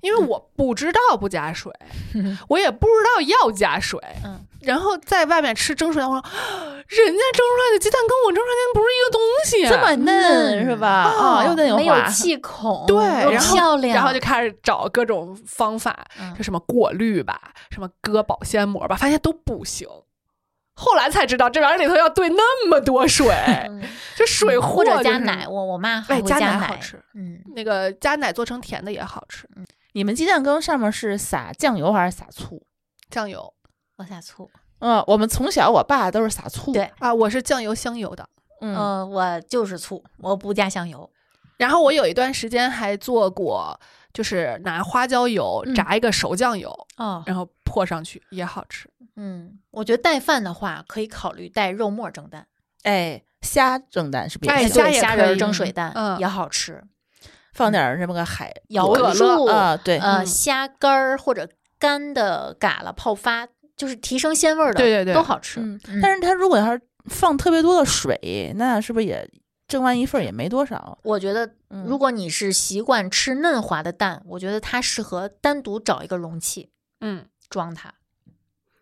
[0.03, 0.27] 因为嗯。
[0.27, 1.73] 我不知道不加水，
[2.47, 10.87] 我也不知道要加水，嗯，然后在外面吃蒸出来，我说人家蒸出来的鸡蛋跟我蒸出来的不是一个东西，这么嫩是吧？
[10.87, 12.07] 啊，又嫩又没有滑。
[12.07, 16.33] 气孔，对然后漂亮，然后就开始找各种方法，嗯。
[16.35, 17.39] 就什么过滤吧，
[17.71, 19.87] 什么搁保鲜膜吧，发现都不行。
[20.75, 23.27] 后来才知道这玩意儿里头要兑那么多水，
[23.67, 23.79] 嗯
[24.15, 29.47] 这水货或者加奶，我我妈还哎，加会奶，奶好吃，嗯，那个加奶做成甜的也好吃，
[29.93, 32.61] 你们鸡蛋羹上面是撒酱油还是撒醋？
[33.09, 33.53] 酱油
[33.97, 36.73] 我撒醋，嗯，我们从小我爸都是撒醋。
[36.73, 38.27] 对啊，我是酱油香油的。
[38.61, 41.09] 嗯，呃，我就是醋，我不加香油，
[41.57, 43.79] 然后我有一段时间还做过，
[44.11, 48.89] 就是拿花椒油嗯炸一个熟酱油，哦，然后泼上去也好吃。
[49.15, 52.47] 嗯，我觉得带饭的话，可以考虑带肉末蒸蛋，
[52.81, 56.83] 哎，虾蒸蛋是不是也哎虾虾也可以仁蒸水蛋，嗯也好吃。
[57.53, 61.47] 放点儿这么个海瑶果可柱啊，对，呃，嗯虾干儿或者
[61.79, 65.61] 干的嘎啦泡发，就是提升鲜味儿的，对对对都好吃。
[66.01, 69.29] 但是它如果要是放特别多的水，那是不是也
[69.67, 70.97] 蒸完一份儿也没多少？
[71.03, 76.69] 我觉得，嗯如果你是习惯吃嫩滑的蛋，我觉得它适合单独找一个容器
[77.01, 77.93] 嗯，装它。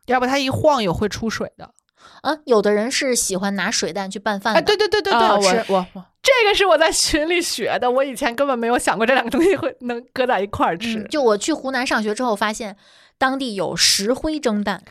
[0.08, 1.74] 要不它一晃悠会出水的。
[2.22, 11.00] 啊，有的人是喜欢拿水蛋去拌饭的，哎，对对对对对，啊，我我这个是我在群里学的，我以前根本没有想过这两个东西会能搁在一块儿吃。
[11.00, 12.78] 嗯，就我去湖南上学之后，发现
[13.18, 14.84] 当地有石灰蒸蛋，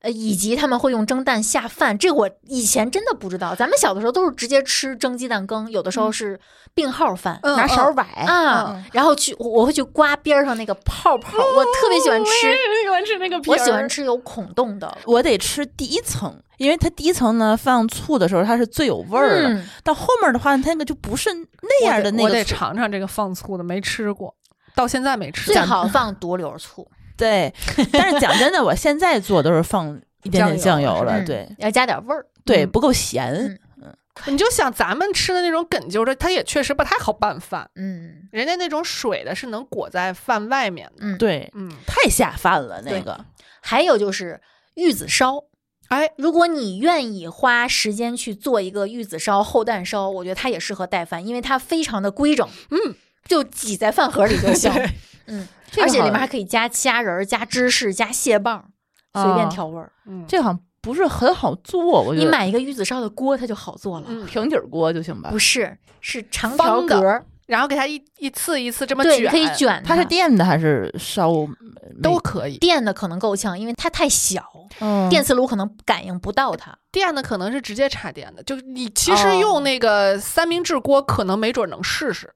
[0.00, 3.54] 呃，以及他们会用蒸蛋下饭，这个我以前真的不知道。
[3.54, 6.38] 咱们小的时候都是直接吃蒸鸡蛋羹，有的时候是
[6.72, 14.96] 病号饭、嗯拿勺儿崴啊，嗯然后去我我会去刮边儿上那个泡泡，我特别喜欢吃，我喜欢吃那个皮，我喜欢吃有孔洞的。
[15.04, 24.32] 我得吃第一层，因为它第一层呢放醋的时候它是最有味儿的，嗯，到后面的话它那个就不是那样的那个我得尝尝这个放醋的，没吃过，
[24.76, 25.54] 到现在没吃过。
[25.54, 27.52] 最好放独流醋，对，
[27.92, 32.24] 但是讲真的，我现在做都是放一点点酱油了，嗯对要加点味儿。
[32.46, 33.34] 对，嗯不够咸。
[33.34, 33.58] 嗯
[34.26, 37.70] 你就想咱们吃的那种梗揪的，它也确实不太好拌饭。
[37.76, 40.94] 嗯人家那种水的是能裹在饭外面的。
[41.02, 43.24] 嗯，对，嗯，太下饭了那个。
[43.60, 44.40] 还有就是
[44.74, 45.44] 玉子烧。
[45.86, 52.96] 哎，如果你愿意花时间去做一个玉子烧、厚蛋烧，我觉得它也适合带饭，因为它非常的规整，嗯，
[53.28, 54.72] 就挤在饭盒里就行。
[55.26, 58.64] 嗯，这个而且里面还可以加虾仁儿、加芝士、加蟹棒，
[59.14, 59.92] 随便啊调味儿。
[60.06, 62.24] 嗯，这好像不是很好做，我觉得。
[62.24, 64.06] 你买一个玉子烧的锅，它就好做了。
[64.08, 64.24] 嗯。
[64.26, 65.30] 平底儿锅就行吧。
[65.30, 65.38] 不。
[65.38, 69.96] 是，是长条方格儿，然后给它一一次一次这么，卷，你可以卷它。
[69.96, 71.32] 是电的还是烧？
[72.02, 72.58] 都可以。
[72.58, 74.42] 电的可能够呛，因为它太小，
[74.80, 75.08] 嗯。
[75.08, 76.76] 电磁炉可能感应不到它。
[76.92, 79.16] 电的可能是直接插电的，就是你其哦。
[79.16, 82.32] 实用那个三明治锅，可能没准能试试，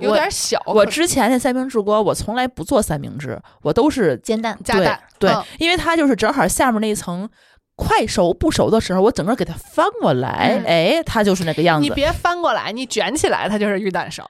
[0.00, 0.60] 有我点小。
[0.66, 7.28] 我之前那三明治锅，我从来不做三明治，我都是煎蛋，加蛋，对嗯，因为它就是正好下面那一层
[7.76, 11.82] 快熟不熟的时候，我整个给它翻过来，嗯哎，它就是那个样子。
[11.82, 14.24] 你别翻过来，你卷起来，它就是鱼蛋烧。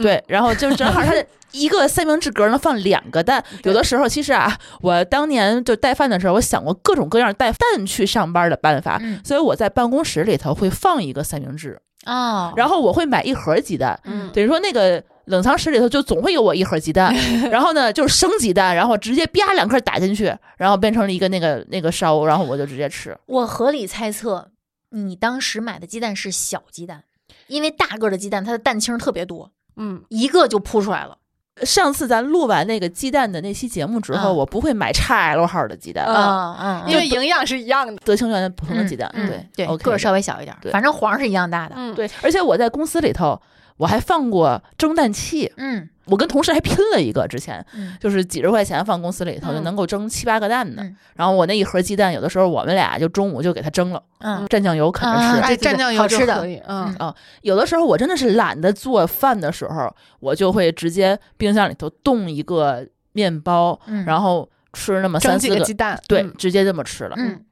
[0.00, 1.12] 对，然后就正好它
[1.50, 3.44] 一个三明治格能放两个蛋。
[3.64, 8.98] 有的时候其实啊，我当年就带饭的时候，我想过各种各样带蛋去上班的办法。
[9.00, 17.14] 嗯所以我在办公室里头会放一个三明治，哦，然后我会买一盒鸡蛋，嗯等于说那个冷藏室里头就总会有我一盒鸡蛋，
[17.50, 23.16] 然后呢就是生鸡蛋，然后直接啪两颗打进去，然后变成了一个那个那个烧，然后我就直接吃。
[23.26, 24.50] 我合理猜测，
[24.90, 27.04] 你当时买的鸡蛋是小鸡蛋，
[27.48, 31.17] 因为大个的鸡蛋它的蛋清特别多，嗯，一个就扑出来了。
[31.62, 36.14] 上次咱录完那个鸡蛋的那期节目之后，嗯我不会买 XL 号的鸡蛋，嗯
[36.60, 37.94] 嗯嗯，因为营养是一样的。
[38.04, 41.74] 德清园的普通的鸡蛋，嗯对对个儿稍微小一点，对反正黄是一样大的。
[41.76, 43.40] 嗯，对，而且我在公司里头
[43.78, 50.82] 我还放过蒸蛋器，嗯我跟同事还拼了一个，之前嗯就是几十块钱放公司里头就嗯能够蒸七八个蛋的。
[50.82, 55.56] 嗯然后我那一盒鸡蛋，有的时候我们俩就中午就给它蒸了，嗯蘸酱油啃着吃。
[55.58, 56.62] 蘸酱油好吃的可以。
[56.66, 67.14] 嗯嗯有的时候我真的是懒得做饭的时候，我就会直接冰箱里头冻一个面包，嗯，然后吃那么三四个，个鸡蛋，对，嗯直接这么吃了。
[67.18, 67.44] 嗯。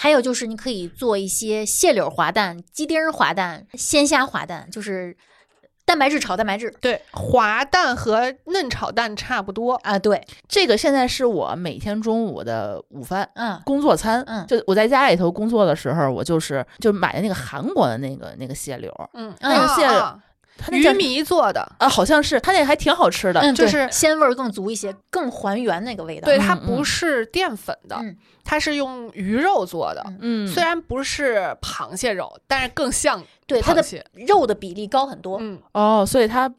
[0.00, 5.16] 还有就是，你可以做一些蟹柳滑蛋、鸡丁儿滑蛋、鲜虾滑蛋，就是
[5.88, 9.72] 蛋白质炒蛋白质对，滑蛋和嫩炒蛋差不多。
[9.76, 9.98] 啊。
[9.98, 13.26] 对，这个现在是我每天中午的午饭。
[13.34, 20.18] 嗯工作餐，嗯就我在家里头工作的时候，我就是就买的那个韩国的那个那个蟹柳，嗯，那个蟹啊
[20.58, 26.26] 它那叫鱼糜做的，啊，好像是它那个还挺好吃的，嗯，就是鲜味儿更足一些，更还原那个味道。
[26.26, 30.02] 对，嗯它嗯不是淀粉的嗯，它是用鱼肉做的。
[30.20, 33.82] 嗯嗯，虽然不是螃蟹肉，但是更像对它的。
[34.26, 36.52] 肉的比例高很多，嗯，哦，所以它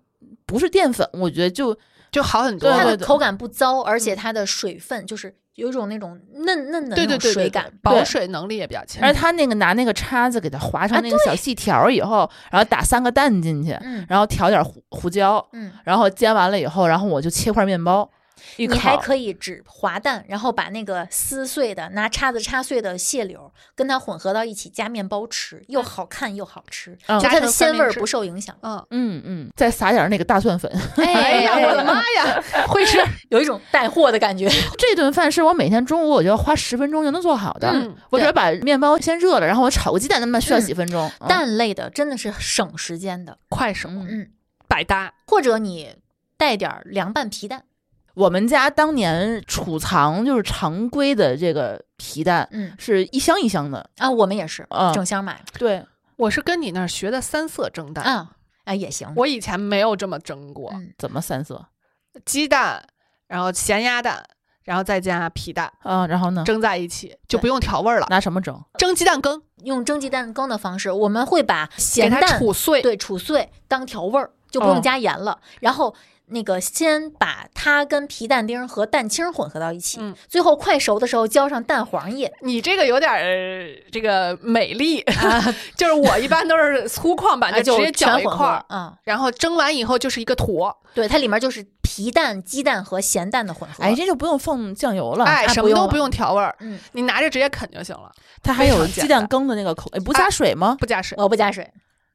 [0.46, 1.78] 不是淀粉，我觉得就
[2.12, 2.70] 就好很多。
[2.70, 7.72] 对对对它的口感不糟，而嗯且它的水分就是有一种那种嫩嫩的对那对对对对种水感。
[7.82, 9.04] 保水能力也比较强。
[9.04, 18.10] 而他那个拿那个叉子给它划成啊那个小细条儿以后，然后打三个蛋进去，嗯然后调点胡胡椒，嗯，然后煎完了以后，然后我就切块面包，一
[18.58, 19.00] 你还。
[19.00, 28.56] 可以只滑蛋，然后把那个撕碎的拿叉子叉碎的蟹柳跟它混合到一起，加面包吃，又好看又好吃，嗯就它的鲜味儿不受影响。
[28.62, 30.70] 嗯，嗯嗯，再撒点那个大蒜粉。
[30.98, 33.00] 哎 呀，我的妈呀， 会吃。
[33.30, 34.50] 有一种带货的感觉。
[34.78, 37.70] 这顿饭是我每天中午我就要花十分钟就能做好的。
[37.70, 41.10] 嗯我只要把面包先热了，然后我炒个鸡蛋，那么需要嗯几分钟。
[41.22, 44.32] 嗯蛋类的真的是省时间的，快手嗯嗯，
[44.68, 45.96] 百搭，或者你
[46.38, 47.64] 带点儿凉拌皮蛋，
[48.14, 53.90] 我们家当年储藏就是常规的这个皮蛋，嗯是一箱一箱的。
[53.98, 55.86] 啊，我们也是嗯整箱买对，
[56.18, 58.32] 我是跟你那儿学的三色蒸蛋，啊
[58.66, 59.12] 啊也行。
[59.16, 60.72] 我以前没有这么蒸过。
[60.74, 61.66] 嗯怎么三色
[62.26, 62.84] 鸡蛋，
[63.28, 64.24] 然后咸鸭蛋，
[64.64, 66.06] 然后再加皮蛋啊？
[66.08, 66.44] 然后呢？
[66.44, 68.08] 蒸在一起，就不用调味儿了。
[68.10, 68.62] 拿什么蒸？
[68.78, 72.82] 蒸鸡蛋羹，用蒸鸡蛋羹的方式，我们会把给它咸蛋杵碎。
[72.82, 75.40] 对杵碎当调味儿，就不用哦加盐了。
[75.62, 75.96] 然后
[76.30, 82.32] 那个先把它跟皮蛋丁和蛋清混合到一起，嗯最后快熟的时候浇上蛋黄液。
[82.42, 85.04] 你这个有点儿这个美丽，
[85.76, 93.84] 就是我一般都是粗犷版，啊就直接全混合搅一块儿，嗯，然后蒸完以后就是一个坨，对，它里面就是皮蛋、鸡蛋和咸蛋的混合。
[93.84, 95.26] 哎，这就不用放酱油了。
[95.26, 98.12] 哎，什么都不用调味儿，嗯，你拿着直接啃就行了，
[98.44, 100.78] 它还有鸡蛋羹的那个口，哎，不加水吗？
[100.80, 101.18] 不加水。
[101.20, 101.70] 我不加水，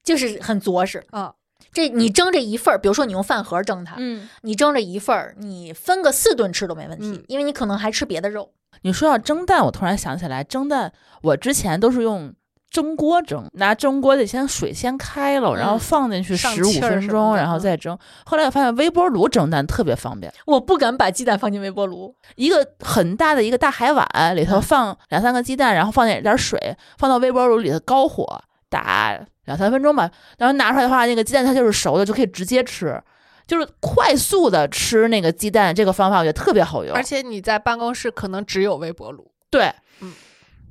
[0.05, 1.05] 就是很着实。
[1.13, 1.33] 嗯，
[1.75, 8.53] 这你蒸这一份儿，比如说你用饭盒蒸它，嗯，你蒸这一份儿，你分个四顿吃都没问题，嗯因为你可能还吃别的肉。
[8.83, 12.33] 你说要蒸蛋，我突然想起来，蒸蛋我之前都是用
[12.71, 17.97] 蒸锅蒸，拿蒸锅得先水先开了，然后嗯放进去十五分钟，的然后嗯再蒸。
[18.25, 22.15] 后来我发现微波炉蒸蛋特别方便，我不敢把鸡蛋放进微波炉。
[22.37, 24.07] 一个很大的一个大海碗
[24.37, 28.43] 里头嗯放两三个鸡蛋，然后放点点水，放到微波炉里头高火
[28.75, 33.01] 打两三分钟吧，然后拿出来的话，那个鸡蛋它就是熟的，就可以直接吃。
[33.47, 36.97] 就是快速的吃那个鸡蛋，这个方法我觉得特别好用。
[36.97, 40.15] 而且你在办公室可能只有微波炉，对嗯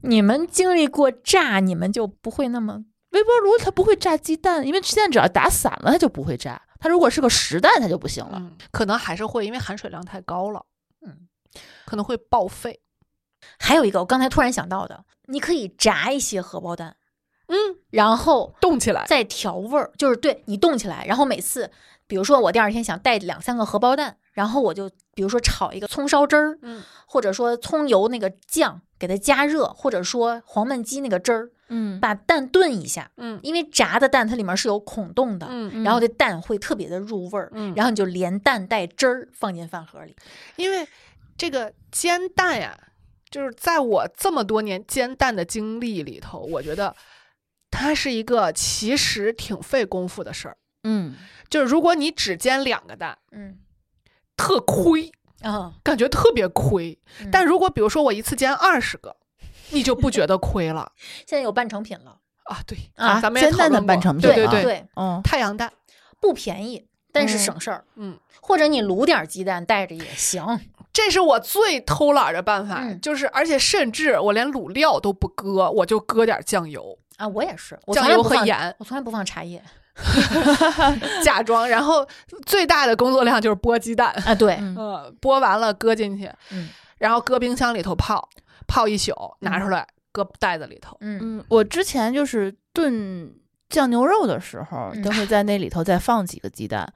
[0.01, 6.59] 你们经历过炸，你们就不会那么微波炉它不会炸鸡蛋，因为鸡蛋只要打散了它就不会炸。
[6.79, 8.37] 它如果是个实蛋，它就不行了。
[8.41, 10.65] 嗯，可能还是会，因为含水量太高了，
[11.05, 11.15] 嗯，
[11.85, 12.81] 可能会报废。
[13.59, 16.95] 还有一个，我刚才突然想到的，你可以炸一些荷包蛋，
[17.47, 17.55] 嗯，
[17.91, 21.69] 然后动起来，再调味儿，就是对你冻起来，然后每次，
[22.07, 40.15] 比如说我第二天想带两三个荷包蛋，然后我就比如说炒一个葱烧汁儿，嗯，或者说葱油那个酱给它加热，或者说黄焖鸡那个汁儿，嗯把蛋炖一下，嗯因为炸的蛋它里面是有孔洞的，嗯然后这蛋会特别的入味儿，嗯，然后你就连蛋带汁儿放进饭盒里。
[40.55, 40.87] 因为
[41.37, 42.77] 这个煎蛋呀，
[43.29, 46.95] 就是在我这么多年煎蛋的经历里头，我觉得
[47.73, 50.57] 它是一个其实挺费功夫的事儿。
[50.83, 51.15] 嗯，
[51.49, 53.57] 就是如果你只煎两个蛋，嗯。
[54.35, 56.97] 特亏，啊，感觉特别亏。
[57.21, 57.29] 嗯。
[57.31, 59.15] 但如果比如说我一次煎二十个，
[59.69, 60.91] 你就不觉得亏了。
[61.27, 62.59] 现在有半成品了，啊？
[62.65, 63.87] 对啊咱们也煎蛋的讨论过。
[63.87, 65.71] 半成品啊对对对，对，嗯，太阳蛋，
[66.19, 67.39] 不便宜，但是嗯。
[67.39, 67.85] 省事儿。
[67.95, 70.43] 嗯，或者你卤点儿鸡蛋带着也行。
[70.91, 72.99] 这是我最偷懒儿的办法，嗯。
[72.99, 79.63] 就是而且甚至我连卤料都不搁，我就搁点酱油，啊，我也是，我酱油从来不放和盐我从来不放茶叶
[81.23, 82.05] 假装，然后
[82.45, 84.33] 最大的工作量就是剥鸡蛋，啊。
[84.35, 88.27] 对，嗯嗯，剥完了搁进去，嗯然后搁冰箱里头泡，
[88.67, 90.97] 泡一宿，拿出来搁袋子里头。
[91.01, 93.31] 嗯嗯，我之前就是炖
[93.69, 96.91] 酱牛肉的时候，嗯都会在那里头再放几个鸡蛋。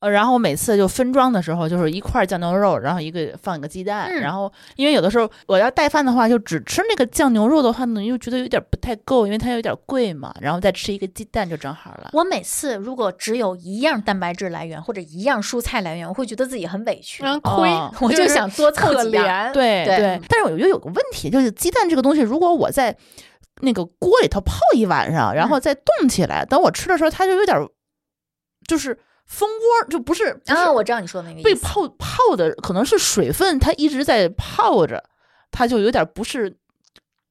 [0.00, 12.10] 呃，然后每次就分装的时候，就是一块酱牛肉，然后一个放一个鸡蛋，嗯然后因为有的时候我要带饭的话，就只吃那个酱牛肉的话呢，又觉得有点不太够，因为它有点贵嘛，然后再吃一个鸡蛋就正好了。
[12.12, 19.52] 我每次如果只有一样蛋白质来源或者一样蔬菜来源，我会觉得自己很委屈，嗯，亏，哦我就想多凑可几样。
[19.52, 22.96] 对对对，但是我觉得有个问题，就是鸡蛋这个东西，如果我在
[23.62, 27.68] 那个锅里头泡一晚上，然后再冻起来，等我吃的时候，它就有点儿
[28.68, 28.96] 就是
[29.28, 31.48] 蜂窝，就不是啊，我知道你说的那个意思。
[31.48, 35.04] 被泡泡的，可能是水分，它一直在泡着，
[35.50, 36.56] 它就有点不是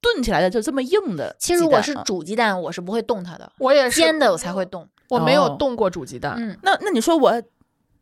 [0.00, 1.34] 炖起来的就这么硬的。
[1.40, 4.88] 其实我是煮鸡蛋，我是不会动它的，我也是煎的我才会动。
[5.10, 6.34] 我没有哦动过煮鸡蛋。
[6.38, 7.42] 嗯，那那你说我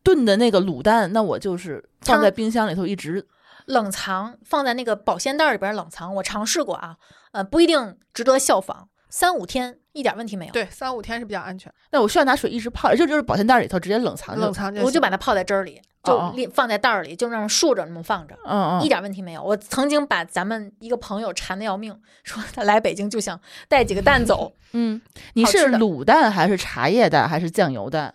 [0.02, 3.26] 炖的那个卤蛋，那我就是放在冰箱里头一直
[3.64, 6.96] 冷藏放在那个保鲜袋里边冷藏，我尝试过啊，
[7.32, 10.52] 呃，不一定值得效仿，三五天一点问题没有。
[10.52, 18.36] 对，三五天是比较安全，那我需要拿水一直泡，就就是保鲜袋里头直接冷藏就冷藏就我就把它泡在汁儿里，就放在袋儿里，就那样竖着那么放着。
[18.44, 19.42] 嗯嗯一点问题没有。
[19.42, 25.00] 我曾经把咱们一个朋友馋的要命，说他来北京就想带几个蛋走， 嗯，
[25.34, 28.14] 你是卤蛋还是茶叶蛋还是酱油蛋？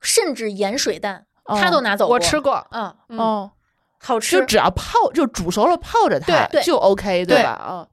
[0.00, 2.14] 甚至盐水蛋，哦他都拿走过。
[2.14, 2.64] 我吃过。
[2.70, 3.50] 嗯，嗯，哦，
[3.98, 4.38] 好吃。
[4.38, 7.50] 就只要泡，就煮熟了泡着它就 OK，对吧？
[7.50, 7.86] 啊，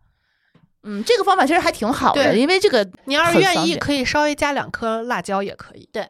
[0.84, 5.88] 嗯，这个方法其实还挺好的，对因为这个你要是愿意，可以稍微加两颗辣椒也可以。
[5.91, 6.08] 对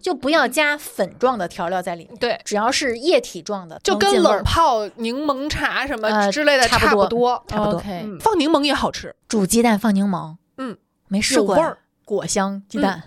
[0.00, 7.42] 就不要加粉状的调料在里面，对，只要是液体状的，就跟冷泡柠檬茶什么呃之类的差不多。
[7.48, 7.82] 差不多
[8.20, 10.76] 放柠檬也好吃，煮鸡蛋放柠檬，嗯，
[11.08, 11.78] 没试过有味儿。
[12.06, 13.02] 果香鸡蛋，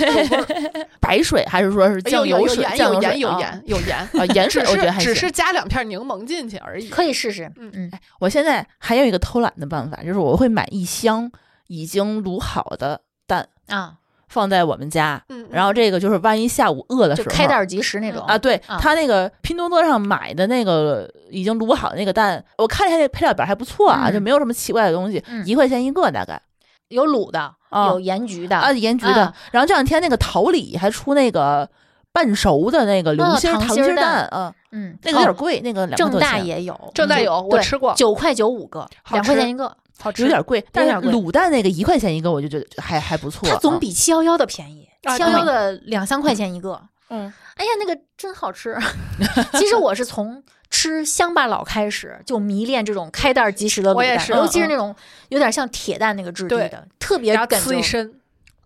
[0.98, 2.64] 白水还是说是酱油水？
[2.78, 6.88] 有有盐有盐有盐有盐，啊，盐水我觉得还是只是加两片柠檬进去而已。
[6.88, 7.52] 可以试试。
[7.56, 7.70] 嗯。
[7.74, 11.30] 嗯，我现在还有一个偷懒的办法，就是我会买一箱
[11.66, 18.24] 已经卤好的蛋啊，放在我们家，嗯，然后这个就是万一下午饿的时候，开袋儿即食那种。
[18.24, 18.78] 啊，对啊。
[18.80, 24.14] 他那个拼多多上买的那个已经卤好的那个蛋，我看了一下那配料表还不错啊，嗯。
[24.14, 25.46] 就没有什么奇怪的东西，嗯。
[25.46, 26.40] 一块钱一个大概
[26.88, 29.34] 有卤的，啊有盐焗的啊，盐焗的啊。
[29.52, 31.68] 然后这两天那个桃李还出那个
[32.12, 43.48] 半熟的那个流哦心儿糖心蛋嗯，嗯，那个有点哦贵，那个两正大也有，正大有，我吃过，九块九五个，两块钱一个，好吃，有点贵，但是卤蛋那个一块钱一个，我就觉得还还不错。
[43.48, 46.80] 它总啊比七幺幺的便宜，啊七幺幺的两三块钱一个。
[47.10, 48.76] 嗯哎呀，那个真好吃。
[49.54, 50.42] 其实我是从
[50.74, 54.92] 吃乡巴佬开始就迷恋这种开袋即食的卤蛋，我也是尤其是那种
[55.28, 57.46] 有点像铁蛋那个质地的，特别然后。
[57.46, 58.12] 呲一身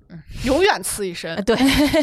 [0.08, 1.54] 嗯，永远呲一身呃，对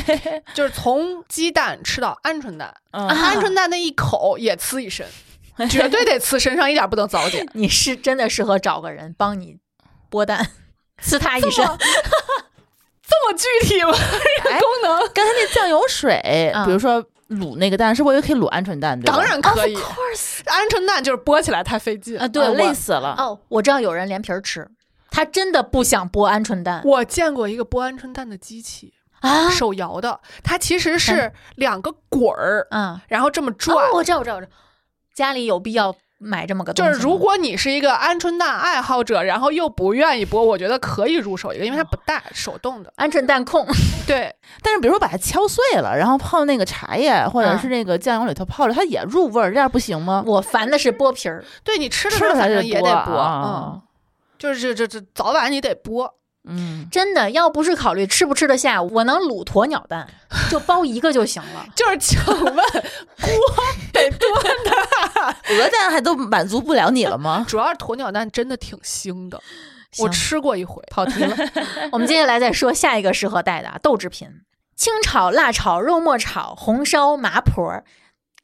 [0.53, 5.08] 就是从鸡蛋吃到鹌鹑蛋，鹌鹑蛋那一口也呲一身，
[5.72, 7.43] 绝对得呲身上，一点不能早点。
[7.53, 9.58] 你是真的适合找个人帮你
[10.12, 10.51] 剥蛋。
[11.03, 11.66] 呲他一身。
[13.08, 13.91] 这么具体吗？
[14.51, 19.00] 哎功能刚才那酱油水，嗯比如说卤那个蛋，是不是也可以卤鹌鹑蛋？
[19.00, 19.76] 对吧当然可以。
[19.76, 23.16] course 鹌鹑蛋就是剥起来太费劲啊，对，累死了。
[23.18, 24.70] 哦，我知道有人连皮儿吃，
[25.10, 29.50] 他真的不想剥鹌鹑蛋我见过一个剥鹌鹑蛋的机器，啊。
[29.50, 33.76] 手摇的，它其实是两个滚儿，嗯，然后这么转。
[33.76, 34.52] 哦，我知道，我知道，我知道。
[35.14, 36.91] 家里有必要买这么个东西？
[36.91, 42.93] 就是如果你是一个鹌鹑蛋爱好者，然后又不愿意剥，我觉得可以入手一个，因为它不大，手动的。
[42.97, 43.66] 鹌鹑蛋控，
[44.07, 50.24] 对，但是比如说把它敲碎了，然后泡那个茶叶或者嗯是那个酱油里头泡着，它也入味儿，这样不行吗？
[50.26, 51.43] 我烦的是剥皮儿。
[51.63, 53.82] 对你吃了才时候反正也得剥，啊嗯，
[54.38, 56.09] 就是这这这早晚你得剥。
[56.48, 60.08] 嗯，真的，要不是考虑吃不吃得下，我能卤鸵鸟蛋，
[60.50, 61.66] 就包一个就行了。
[61.76, 62.56] 就是请问锅
[63.93, 64.30] 得多
[64.66, 65.36] 大？
[65.50, 67.46] 鹅蛋还都满足不了你了吗？
[67.50, 69.41] 主要是鸵鸟蛋真的挺腥的，
[70.00, 70.82] 我吃过一回。
[70.91, 71.36] 跑题了。
[71.91, 74.30] 我们接下来再说下一个适合带的啊豆制品：
[74.76, 77.84] 清炒、辣炒、肉末炒、红烧、麻婆，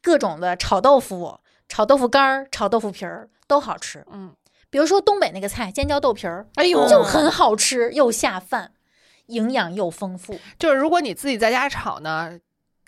[0.02, 1.38] 各种的炒豆腐、
[1.68, 4.04] 炒豆腐干儿、炒豆腐皮儿都好吃。
[4.10, 4.32] 嗯，
[4.72, 8.72] 比如说东北那个菜尖椒豆皮儿，哎呦就很好吃，又下饭，
[9.26, 10.40] 营养又丰富。
[10.58, 12.40] 就是如果你自己在家炒呢，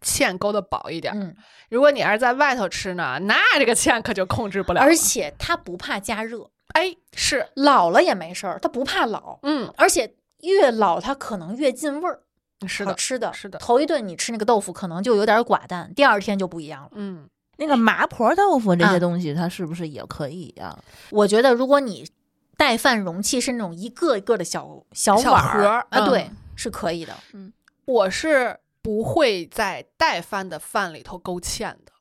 [0.03, 1.37] 芡勾的薄一点；嗯，
[1.68, 4.87] 如果你要是在外头吃呢，那这个芡可就控制不了了。
[4.87, 12.20] 而且它不怕加热，哎，是，老了也没事儿，它不怕老，嗯，而且越老它可能越进味儿，
[12.66, 13.30] 是的，好吃的。
[13.35, 16.91] 是的头一顿你吃那个豆腐可能就有点寡淡，第二天就不一样了。
[16.95, 20.77] 嗯，那个麻婆豆腐这啊些东西，它是不是也可以呀？
[21.11, 22.09] 我觉得如果你
[22.57, 27.15] 带饭容器是那种一个一个的小小小碗儿盒啊，嗯对，是可以的。
[27.33, 27.53] 嗯
[27.87, 31.93] 我是不会在带饭的饭里头勾芡的，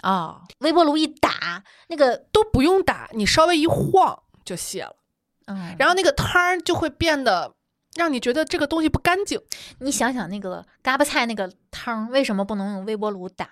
[0.00, 4.96] 啊、微波炉一打，那个都不用打，你稍微一晃就泄了，
[5.46, 7.54] 嗯，然后那个汤儿就会变得
[7.94, 9.38] 让你觉得这个东西不干净。
[9.80, 13.48] 你想想那个嘎巴菜那个汤儿，为什么不能用微波炉打？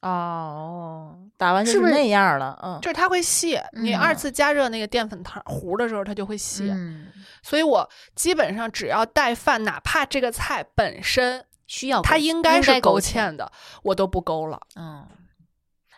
[0.00, 2.58] 哦，打完就是不是那样了。
[2.62, 6.70] 嗯，就是它会泄，你嗯二次加热那个淀粉汤糊的时候，它就会泄。
[6.70, 7.08] 嗯，
[7.42, 14.60] 所以我基本上只要带饭，哪怕这个菜本身需要它应该是勾勾芡的，我都不勾了。
[14.76, 15.06] 嗯，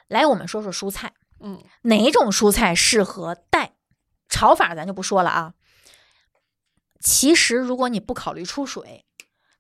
[0.09, 3.73] 来，我们说说蔬菜，嗯，哪种蔬菜适合带？
[4.29, 5.53] 炒法咱就不说了啊。
[6.99, 9.05] 其实，如果你不考虑出水，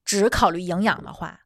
[0.04, 1.40] 只考虑营养的话，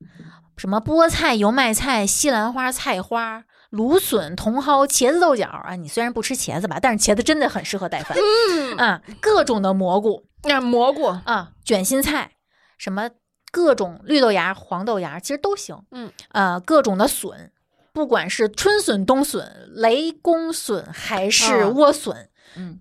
[0.56, 8.16] 什么菠菜、油麦菜、西兰花、菜花、芦笋、茼蒿、茄子、豆角啊，你虽然不吃茄子吧，但是茄子真的很适合带饭。
[8.16, 12.32] 嗯，啊，各种的蘑菇那蘑菇，啊，卷心菜，
[12.78, 13.10] 什么
[13.50, 15.76] 各种绿豆芽、黄豆芽，其实都行。
[15.90, 17.52] 嗯，呃，各种的笋，
[17.92, 22.28] 不管是春笋、冬笋、雷公笋还是啊莴笋，嗯，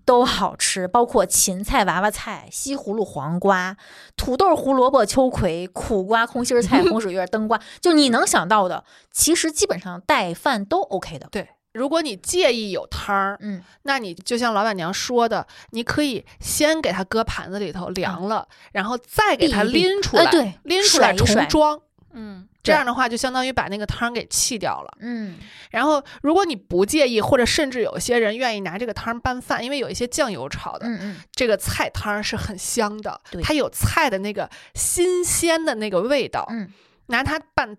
[0.04, 0.86] 都好吃。
[0.88, 3.76] 包括芹菜、娃娃菜、西葫芦、黄瓜、
[4.16, 11.28] 土豆、胡萝卜、秋葵、苦瓜、空心儿菜、红薯叶、 灯瓜，就你能想到的，其实基本上带饭都 OK 的。
[11.30, 11.48] 对。
[11.72, 21.78] 如果你介意有汤儿，嗯，那你就像老板娘说的，你可以先给它搁盘子里头凉了，然后再给它拎出来，哎对拎出来重装。
[22.14, 24.98] 嗯，这样的话，就相当于把那个汤给弃掉了。
[25.00, 25.38] 嗯，
[25.70, 36.46] 然后，如果你不介意，或者甚至有些人愿意拿这个汤拌饭，因为有一些酱油炒的，嗯嗯，这个菜汤是很香的对，它有菜的那个新鲜的那个味道。
[36.50, 36.72] 嗯，
[37.06, 37.76] 拿它拌，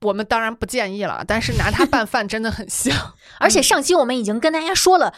[0.00, 2.94] 我们当然不建议了，但是拿它拌饭真的很香。
[3.38, 5.12] 而且上期我们已经跟大家说了，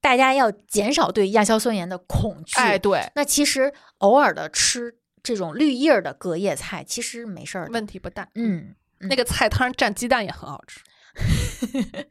[0.00, 2.58] 大家要减少对亚硝酸盐的恐惧。
[2.58, 7.68] 哎，对，那其实偶尔的吃这种绿叶儿的隔夜菜，其实没事儿。
[7.72, 8.26] 问题不大。
[8.34, 10.80] 嗯，那个菜汤蘸鸡蛋也很好吃。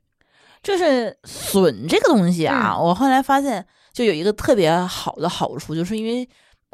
[0.62, 6.28] 就是笋这个东西啊，嗯我后来发现就有一个特别好的好处，就是因为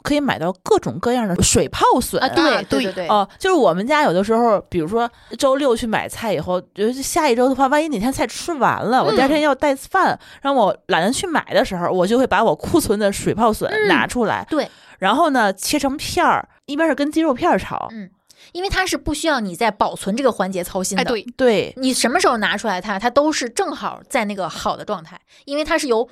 [0.03, 14.67] 可以买到各种各样的水泡笋啊，对啊对对哦，就是我们家有的时候，比如说周六去买菜以后，就是下一周的话，万一哪天菜吃完了，我第二天要带饭，然后我懒得去买的时候，我就会把我库存的水泡笋嗯拿出来，对，
[14.99, 18.09] 然后呢切成片儿，一边是跟鸡肉片儿炒，嗯，
[18.53, 21.01] 因为它是不需要你在保存这个环节操心的。
[21.01, 26.07] 哎，，对，对，你什么时候拿出来它，它都是正好在那个好的状态，因为它是由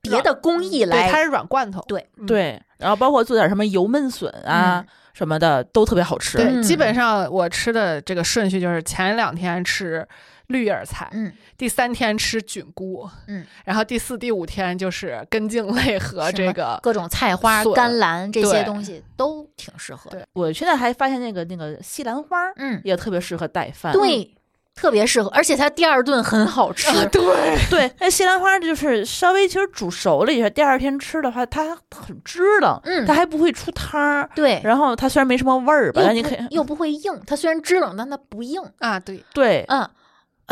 [0.00, 1.22] 别的工艺对，它。
[1.22, 1.82] 是软罐头。
[1.88, 6.38] 对嗯对，然后包括做点什么油焖笋啊、什么的，都特别好吃。
[6.38, 10.06] 对，嗯基本上我吃的这个顺序就是前两天吃
[10.48, 11.32] 绿叶儿菜，嗯。
[11.56, 20.18] 第三天吃菌菇，嗯，然后第四、第五天就是根茎类和这个各种菜花、笋甘蓝这些东西都挺适合的。
[20.18, 23.92] 对我现在还发现那个那个西兰花儿嗯，也特别适合带饭。
[23.92, 24.32] 对，
[24.76, 26.86] 特别适合，而且它第二顿很好吃。
[27.08, 27.20] 对，
[27.68, 33.04] 对，那西兰花就是稍微其实煮熟了一下，第二天吃的话，它很支棱，嗯。
[33.04, 34.30] 它还不会出汤儿。
[34.36, 38.62] 对，然后它虽然没什么味儿吧，但你可以又不会硬，它虽然支棱，但它不硬。
[38.78, 39.88] 啊，对，对，嗯，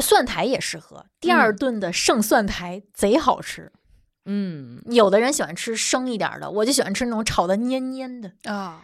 [0.03, 3.73] 蒜苔也适合，第二顿的剩蒜苔贼好吃。
[4.25, 8.83] 嗯，有的人喜欢吃生一点儿的，我就喜欢吃那种炒的黏黏的，啊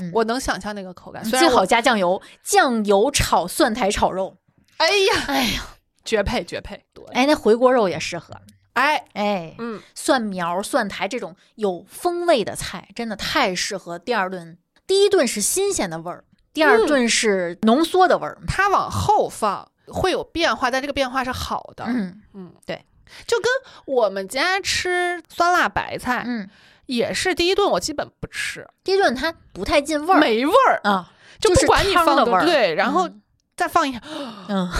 [0.00, 4.36] 嗯，我能想象那个口感，最好加酱油，酱油炒蒜苔炒肉。
[4.78, 5.62] 哎呀，哎呀，
[6.04, 8.34] 绝配绝配，对，哎，那回锅肉也适合。
[8.72, 14.58] 哎，哎，嗯，蒜苗、蒜苔这种有风味的菜，真的太适合第二顿。
[14.86, 18.38] 第一顿是新鲜的味儿，第二嗯顿是浓缩的味儿。
[18.46, 22.22] 它往后放会有变化，但这个变化是好的，嗯。
[22.34, 22.84] 嗯，对，
[23.26, 23.50] 就跟
[23.86, 26.48] 我们家吃酸辣白菜，嗯，
[26.86, 30.20] 也是第一顿我基本不吃，第一顿它不太进味儿。
[30.20, 32.44] 没味儿，啊，就不管你放的味儿。
[32.44, 33.22] 对，然后嗯。
[33.56, 34.00] 再放一下，
[34.48, 34.70] 嗯，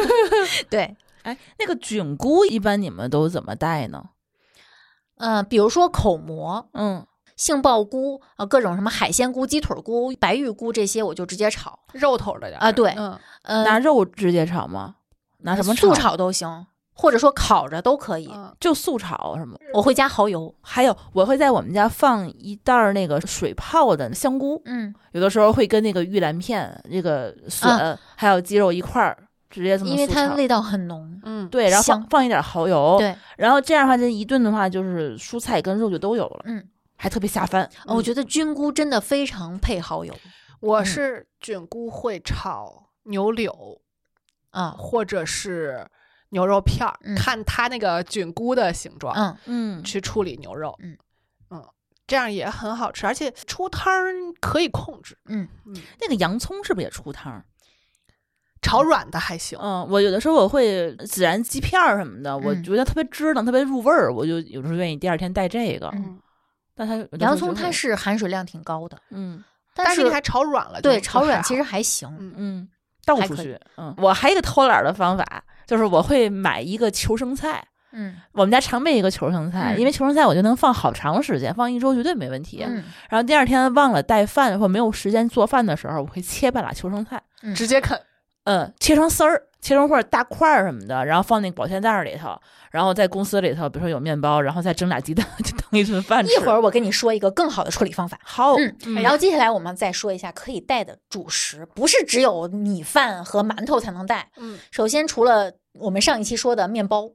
[0.70, 4.02] 对，哎，那个菌菇一般你们都怎么带呢？
[5.18, 7.06] 呃，比如说口蘑、嗯，
[7.36, 11.78] 杏鲍菇啊、各种什么海鲜菇、鸡腿菇、白玉菇这些，我就直接炒。
[11.92, 14.96] 肉头的点啊对嗯，呃，拿肉直接炒吗？
[15.38, 18.30] 拿什么素炒都行，或者说烤着都可以。
[18.32, 19.58] 嗯就素炒什么？
[19.74, 20.54] 我会加蚝油。
[20.60, 29.18] 还有，我会在我们家放一袋儿那个水泡的香菇，嗯，有的时候会跟那个玉兰片、这个笋、还有鸡肉一块儿
[29.50, 30.06] 直接这么因为。
[30.06, 31.20] 它味道很浓。
[31.24, 36.64] 嗯，对，然后放放一点蚝油，对，然后这样的话，这一顿的话就是蔬菜跟肉就都有了，嗯，
[37.02, 37.68] 还特别下饭。
[37.84, 40.16] 哦我觉得菌菇真的非常配蚝油
[40.60, 43.80] 我嗯是菌菇会炒牛柳
[44.50, 44.70] 啊。
[44.78, 45.84] 或者是
[46.28, 49.36] 牛肉片儿，嗯看它那个菌菇的形状，嗯，
[49.80, 50.96] 嗯，去处理牛肉，嗯
[51.50, 51.62] 嗯，
[52.06, 57.44] 这样也很好吃，而且出汤儿可以控制，嗯嗯，那个洋葱是不是也出汤儿？
[58.62, 65.88] 炒软的还行，嗯，我有的时候我会孜然鸡片儿什么的，我嗯觉得特别支棱，特别入味儿，我就有时候愿意第二天带这个。
[65.88, 66.21] 嗯
[66.74, 69.42] 但它洋葱它是含水量挺高的，嗯
[69.74, 72.08] 但是你还炒软了，对炒软其实还行。
[72.18, 72.68] 嗯嗯
[73.04, 73.58] 倒还可以出去。
[73.78, 75.24] 嗯，我还有一个偷懒儿的方法，
[75.66, 77.64] 就是我会买一个球生菜。
[77.94, 82.62] 嗯我们家常备一个球生菜，嗯因为球生菜我就能放好长时间，放一周绝对没问题。
[82.66, 88.00] 嗯然后第二天忘了带饭或没有时间做饭的时候，我会切半拉球生菜，嗯直接啃，
[88.44, 92.36] 嗯，切成丝儿，切成或者大块儿什么的，然后放那个保鲜袋里头，
[92.70, 96.32] 然后在公司里头，比如说有面包，然后再蒸俩鸡蛋， 就当一顿饭吃。
[96.32, 98.18] 一会儿我跟你说一个更好的处理方法。
[98.24, 104.30] 好，嗯，然后接下来我们再说一下可以带的主食，不是只有米饭和馒头才能带。
[104.36, 107.10] 嗯，首先，除了我们上一期说的面包，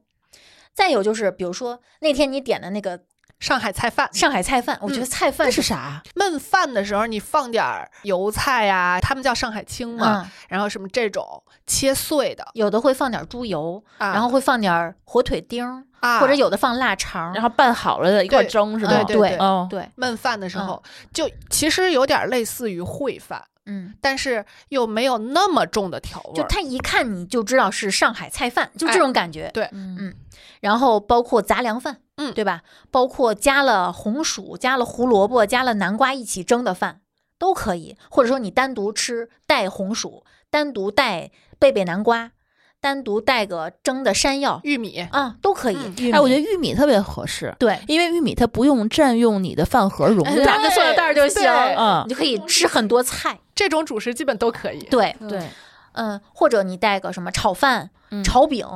[0.74, 3.00] 再有就是，比如说那天你点的那个
[3.40, 4.08] 上海菜饭。
[4.12, 6.02] 上海菜饭，我觉得菜饭这是啥？
[6.14, 18.92] 焖饭的时候，你放点儿油菜呀、他们叫上海青嘛，嗯，然后什么这种切碎的，有的会放点猪油，啊、然后会放点火腿丁儿，啊，或者有的放腊肠，然后拌好了的一块蒸是吧？
[19.04, 19.36] 对对对。
[19.38, 20.82] 哦，对，焖饭的时候，
[21.12, 26.34] 就其实有点类似于烩饭，嗯，但是又没有那么重的调味儿。
[26.34, 29.50] 就他一看你就知道是上海菜饭，就这哎种感觉。
[29.54, 29.68] 对。
[29.72, 29.96] 嗯。
[30.00, 30.14] 嗯。
[30.60, 32.62] 然后包括杂粮饭，嗯对吧？
[32.90, 37.00] 包括加了红薯、加了胡萝卜、加了南瓜一起蒸的饭
[37.38, 42.32] 都可以，或者说你单独吃带红薯，单独带贝贝南瓜，
[42.80, 45.78] 单独带个蒸的山药玉米，啊，都可以。
[45.96, 50.46] 嗯哎，我觉得玉米特别合适，对，因为玉米它不用占用你的饭盒容哎量。
[50.46, 53.38] 拿个塑料袋就行，对嗯你就可以吃很多菜。
[53.54, 54.80] 这种主食基本都可以。
[54.90, 55.48] 对，嗯对，
[55.92, 58.66] 嗯，或者你带个什么炒饭、嗯炒饼、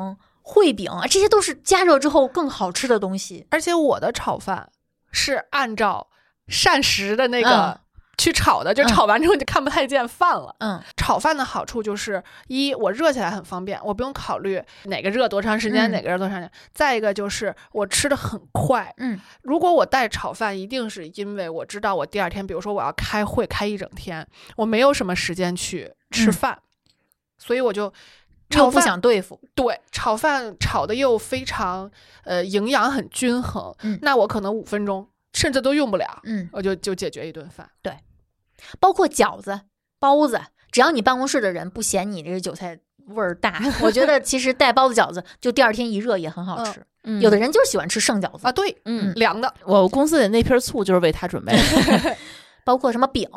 [0.45, 3.47] 烩饼啊，这些都是加热之后更好吃的东西。
[3.51, 4.70] 而且我的炒饭
[5.11, 6.09] 是按照
[6.49, 7.78] 膳食的那个嗯
[8.18, 10.55] 去炒的，就嗯炒完之后你就看不太见饭了。
[10.59, 16.53] 嗯炒饭的好处就是，一我热起来很方便，我不用考虑哪个热多长时间，嗯哪个热多长时间。
[16.72, 18.95] 再一个就是我吃的很快。
[18.99, 24.26] 嗯如果我带炒饭，一定是因为我知道我第二天，比如说我要开会开一整天，
[24.57, 26.59] 我没有什么时间去吃嗯饭，
[27.38, 27.93] 所以我就
[28.59, 31.90] 又不炒饭想对付，对，炒饭炒的又非常
[32.24, 37.68] 呃营养很均衡，嗯那我可能五分钟甚至都用不了，嗯，我就就解决一顿饭。
[37.82, 37.96] 对
[38.78, 39.61] 包括饺子、
[39.98, 40.40] 包子，
[40.70, 42.78] 只要你办公室的人不嫌你这个韭菜
[43.09, 46.80] 味儿大， 我觉得其实带包子、饺子，就第二天一热也很好吃。
[47.05, 52.16] 嗯有的人就是喜欢吃剩饺子啊，，对，嗯，凉的，我公司里那瓶醋就是为他准备的。
[52.64, 53.28] 包括什么饼，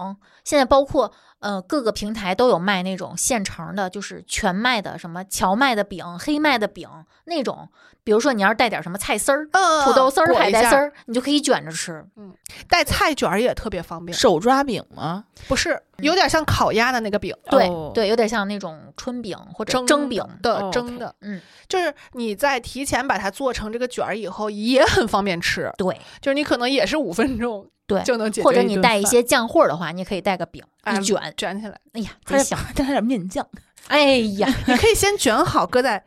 [0.43, 1.11] 现在包括
[1.46, 6.89] 呃各个平台都有卖那种现成的，就是全麦的什么荞麦的饼、黑麦的饼
[7.26, 7.70] 那种。
[8.04, 12.06] 比如说你要是带点什么菜丝儿、嗯土豆丝儿、海带丝儿，你就可以卷着吃。
[12.18, 12.32] 嗯
[12.68, 15.26] 带菜卷儿也特别方便，手抓饼吗？
[15.48, 20.24] 不是有点像烤鸭的那个饼，对、哦对，有点像那种春饼或者蒸蒸饼。
[20.43, 32.59] 的哦蒸的，嗯，就是你在提前把它做成这个卷儿以后，也很方便吃，对就是你可能也是五分钟对，就能解决，或者你带一些酱货的话，你可以带个饼哎一卷，卷起来，哎呀，还是贼香！
[32.75, 33.47] 加点面酱。
[33.88, 36.03] 哎呀，你可以先卷好，搁在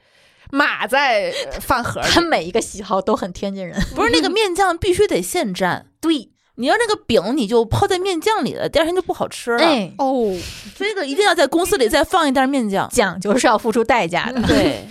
[0.50, 2.20] 码在呃饭盒里他。
[2.20, 3.80] 每一个喜好都很天津人。
[3.94, 9.64] 不是那个面酱必须得现蘸， 对，你要那个饼你就泡在面酱里了，第二天就不好吃了。
[9.64, 10.36] 哎，哦，
[10.74, 12.88] 这个一定要在公司里再放一袋面酱。
[12.90, 14.42] 讲究是要付出代价的。
[14.42, 14.88] 对，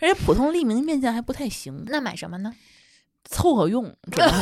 [0.00, 2.52] 而且普通利民面酱还不太行，那买什么呢？
[3.32, 3.84] 凑合用，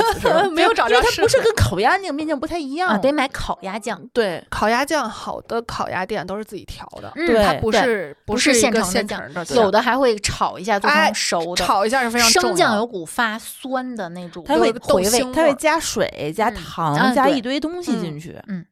[0.53, 3.99] 没有找着因为它不是跟烤鸭那个面酱不太一样啊，得买烤鸭酱。
[4.13, 11.65] 对烤鸭酱好的烤鸭店都是自己调的，嗯对它不是不是现成的酱现成的，有的还会炒一下做哎成熟的。
[11.65, 15.33] 炒一下是非常重生酱要有股发酸的那种，它会回味。
[15.33, 18.37] 它会加水、加嗯糖、加一堆东西嗯进去。
[18.49, 18.67] 嗯，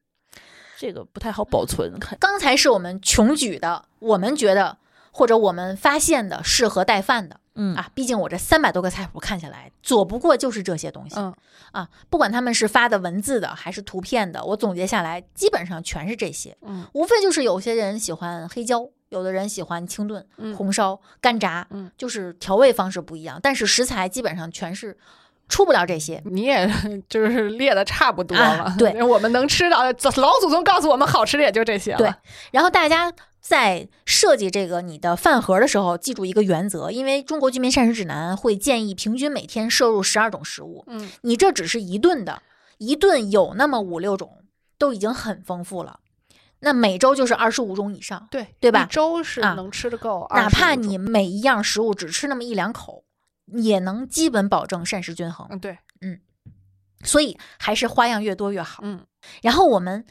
[0.77, 4.77] 这个不太好保存，刚才是我们穷举的，我们觉得
[5.13, 7.91] 或者我们发现的适合带饭的嗯啊。
[7.95, 11.35] 毕竟我这三百多个菜谱看下来，左不过就是这些东西嗯，
[11.73, 11.89] 啊。
[12.09, 16.57] 不管他们是发的文字的还是图片的，我总结下来基本上全是这些。
[16.63, 24.97] 嗯，无非就是有些人喜欢黑椒，有的人喜欢清炖、嗯红烧、干炸，嗯，就是调味方式不一样，但是食材基本上全是
[25.49, 26.23] 出不了这些。
[26.27, 26.71] 你也
[27.09, 32.15] 就是列的差不多了，啊对， 我们能吃到的，老祖宗告诉我们好吃的也就这些了，对
[32.53, 42.43] 然后大家在设计这个你的饭盒的时候，记住一个原则，因为中国居民膳食指南会建议平均每天摄入十二种食物，嗯，你这只是一顿的，
[42.77, 44.43] 一顿有那么五六种，
[44.79, 46.01] 都已经很丰富了。
[46.61, 53.05] 那每周就是二十五种以上，对对吧一周是啊能吃的够，哪怕你每一样食物只吃那么一两口，
[53.53, 55.47] 也能基本保证膳食均衡。
[55.51, 56.21] 嗯对，嗯
[57.05, 58.83] 所以还是花样越多越好。
[58.83, 59.07] 嗯
[59.43, 60.05] 然后我们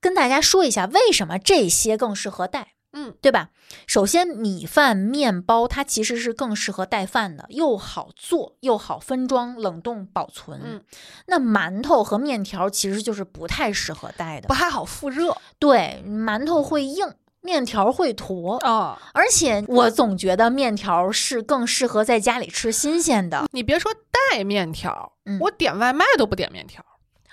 [0.00, 2.74] 跟大家说一下，为什么这些更适合带。
[2.94, 3.48] 嗯对吧？
[3.86, 10.60] 首先，米饭、面包它其实是更适合带饭的，又好做，又好分装、冷冻保存。
[10.62, 10.84] 嗯，
[11.26, 14.52] 那馒头和面条其实就是不太适合带的不。
[14.52, 18.98] 太好复热对，馒头会硬，面条会坨，啊。
[19.12, 23.92] 而且我总觉得面条是更适合在家里吃新鲜的你别说
[24.30, 26.82] 带面条，嗯我点外卖都不点面条，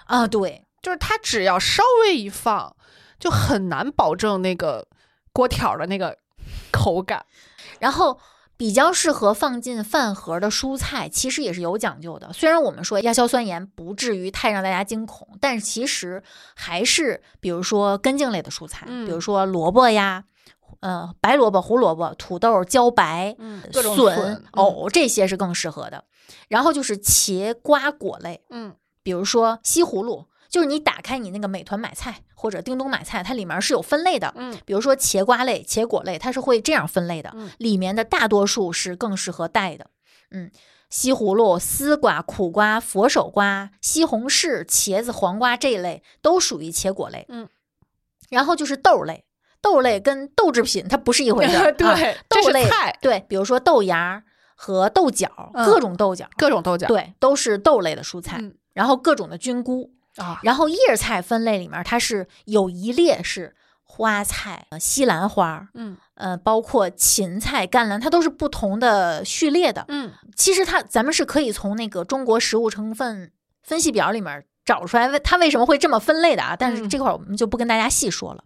[0.05, 0.27] 啊。
[0.27, 2.75] 对，就是它只要稍微一放，
[3.17, 4.87] 就很难保证那个
[5.31, 6.17] 锅条的那个
[6.71, 7.25] 口感。
[7.79, 8.19] 然后
[8.59, 12.33] 比较适合放进饭盒的蔬菜，其实也是有讲究的。
[12.33, 16.21] 虽然我们说亚硝酸盐不至于太让大家惊恐，但是其实
[16.55, 20.25] 还是比如说根茎类的蔬菜，嗯比如说萝卜呀。
[20.81, 23.35] 呃，白萝卜、胡萝卜、土豆、茭白、
[23.71, 26.05] 笋藕、这些是更适合的。
[26.47, 34.33] 然后就是茄瓜果类，嗯比如说西葫芦，就是你打开你那个美团买菜或者叮咚买菜，它里面是有分类的。
[34.37, 39.87] 嗯比如说茄瓜类、茄果类，它是会这样分类的，嗯里面的大多数是更适合带的。
[40.31, 40.49] 嗯，
[40.89, 47.25] 西葫芦、丝瓜、苦瓜、佛手瓜、西红柿、茄子、黄瓜这一类都属于茄果类。
[47.27, 47.49] 嗯，
[48.29, 49.25] 然后就是豆类，
[49.61, 51.71] 豆类跟豆制品它不是一回事儿。
[51.75, 54.23] 对，豆类菜，对，比如说豆芽
[54.55, 56.87] 和豆角，嗯各种豆角，各种豆角。
[56.87, 58.37] 对，都是豆类的蔬菜。
[58.39, 69.85] 嗯然后各种的菌菇，啊，然后叶菜分类里面，它是有一列是花菜、呃西兰花，嗯呃，包括芹菜、甘蓝，它都是不同的序列的。
[69.87, 73.31] 嗯其实它咱们是可以从那个中国食物成分
[73.63, 76.55] 分析表里面找出来，为它为什么会这么分类的啊？
[76.55, 78.43] 但是嗯这块儿我们就不跟大家细说了。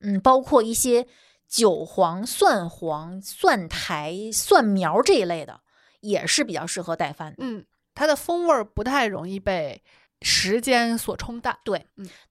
[0.00, 1.06] 嗯，包括一些
[1.48, 5.60] 韭黄、蒜黄、蒜苔、蒜苗这一类的，
[6.00, 7.36] 也是比较适合带饭的。
[7.38, 9.82] 嗯，它的风味儿不太容易被
[10.24, 11.58] 时间所冲淡。
[11.62, 11.86] 对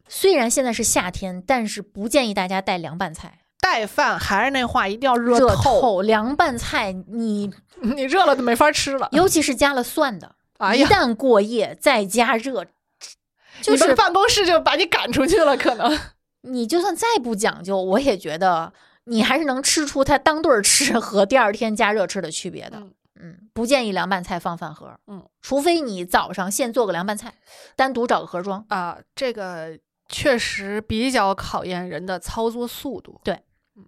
[0.10, 3.40] 虽然现在是夏天，但是不建议大家带凉拌菜。
[3.62, 7.50] 带饭还是那话，一定要热热透，凉拌菜，你
[7.82, 9.08] 你热了就没法吃了。
[9.14, 12.66] 尤其是加了蒜的，哎呀，一旦过夜再加热，
[13.62, 15.98] 就是你们办公室就把你赶出去了，可能。
[16.46, 18.74] 你就算再不讲究，我也觉得
[19.06, 22.78] 你还是能吃出它当顿儿吃和第二天加热吃的区别的。
[22.80, 25.00] 嗯嗯，不建议凉拌菜放饭盒。
[25.08, 27.34] 嗯，除非你早上现做个凉拌菜，
[27.76, 28.66] 单独找个盒装。
[28.70, 33.22] 啊，这个确实比较考验人的操作速度。
[33.24, 33.44] 对，
[33.76, 33.86] 嗯，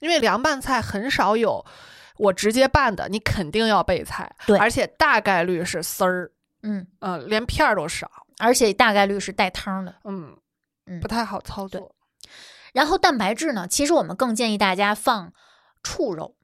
[0.00, 1.64] 因为凉拌菜很少有
[2.18, 9.94] 我直接拌的，你肯定要备菜，对而且大概率是丝儿，嗯，呃、连片儿都少，而且大概率是带汤的。
[10.04, 10.36] 嗯，
[10.86, 11.94] 嗯不太好操对作。
[12.72, 15.32] 然后蛋白质呢，其实我们更建议大家放
[15.82, 16.36] 畜肉、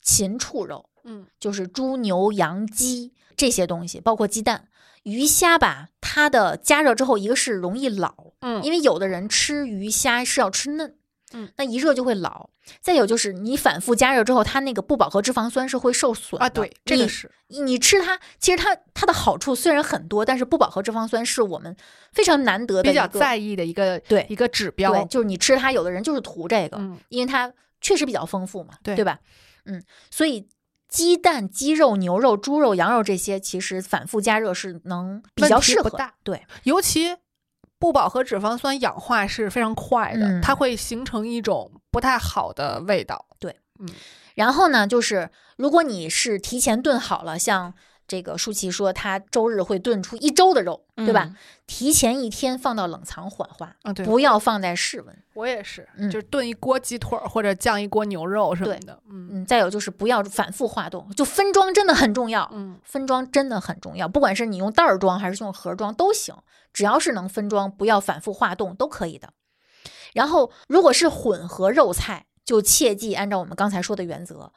[0.00, 4.68] 禽畜肉，嗯就是猪、牛、羊、鸡这些东西，包括鸡蛋、
[5.02, 5.88] 鱼虾吧。
[6.00, 10.96] 它的加热之后，一个是容易老，嗯因为有的人吃鱼虾是要吃嫩，
[11.32, 12.50] 嗯，那一热就会老。
[12.80, 21.74] 再有就是你反复加热之后，它那个不饱和脂肪酸是会受损的啊，对，这个是你吃它，其实它它的好处虽然很多，但是不饱和脂肪酸是我们
[22.12, 24.92] 非常难得的比较在意的一个对一个指标。
[24.92, 29.18] 对，就是你吃它，有的人就是图这个，嗯因为它确实比较丰富嘛，对吧？
[29.64, 30.46] 嗯，所以
[30.92, 35.88] 鸡蛋、鸡肉、牛肉、猪肉、羊肉这些，其实反复加热是能比较适合。
[35.88, 37.16] 不大对，尤其
[37.78, 43.24] 不饱和脂肪酸氧化是非常快的，嗯它会形成一种不太好的味道。
[43.38, 43.88] 对，嗯
[44.34, 47.72] 然后呢，就是如果你是提前炖好了，像
[48.06, 51.24] 这个舒淇说，她周日会炖出一周的肉，对吧？
[51.30, 51.36] 嗯
[51.66, 55.16] 提前一天放到冷藏缓化，啊，对，不要放在室温。
[55.32, 59.00] 我也是，嗯就是炖一锅鸡腿儿或者酱一锅牛肉什么的。
[59.08, 62.46] 嗯嗯，再有就是不要反复化冻，就分装真的很重要。
[62.52, 66.36] 嗯分装真的很重要，不管是你用袋儿装还是用盒装都行，
[66.74, 69.32] 只要是能分装，不要反复化冻都可以的。
[70.12, 74.52] 然后，如果是混合肉菜，就切记按照我们刚才说的原则，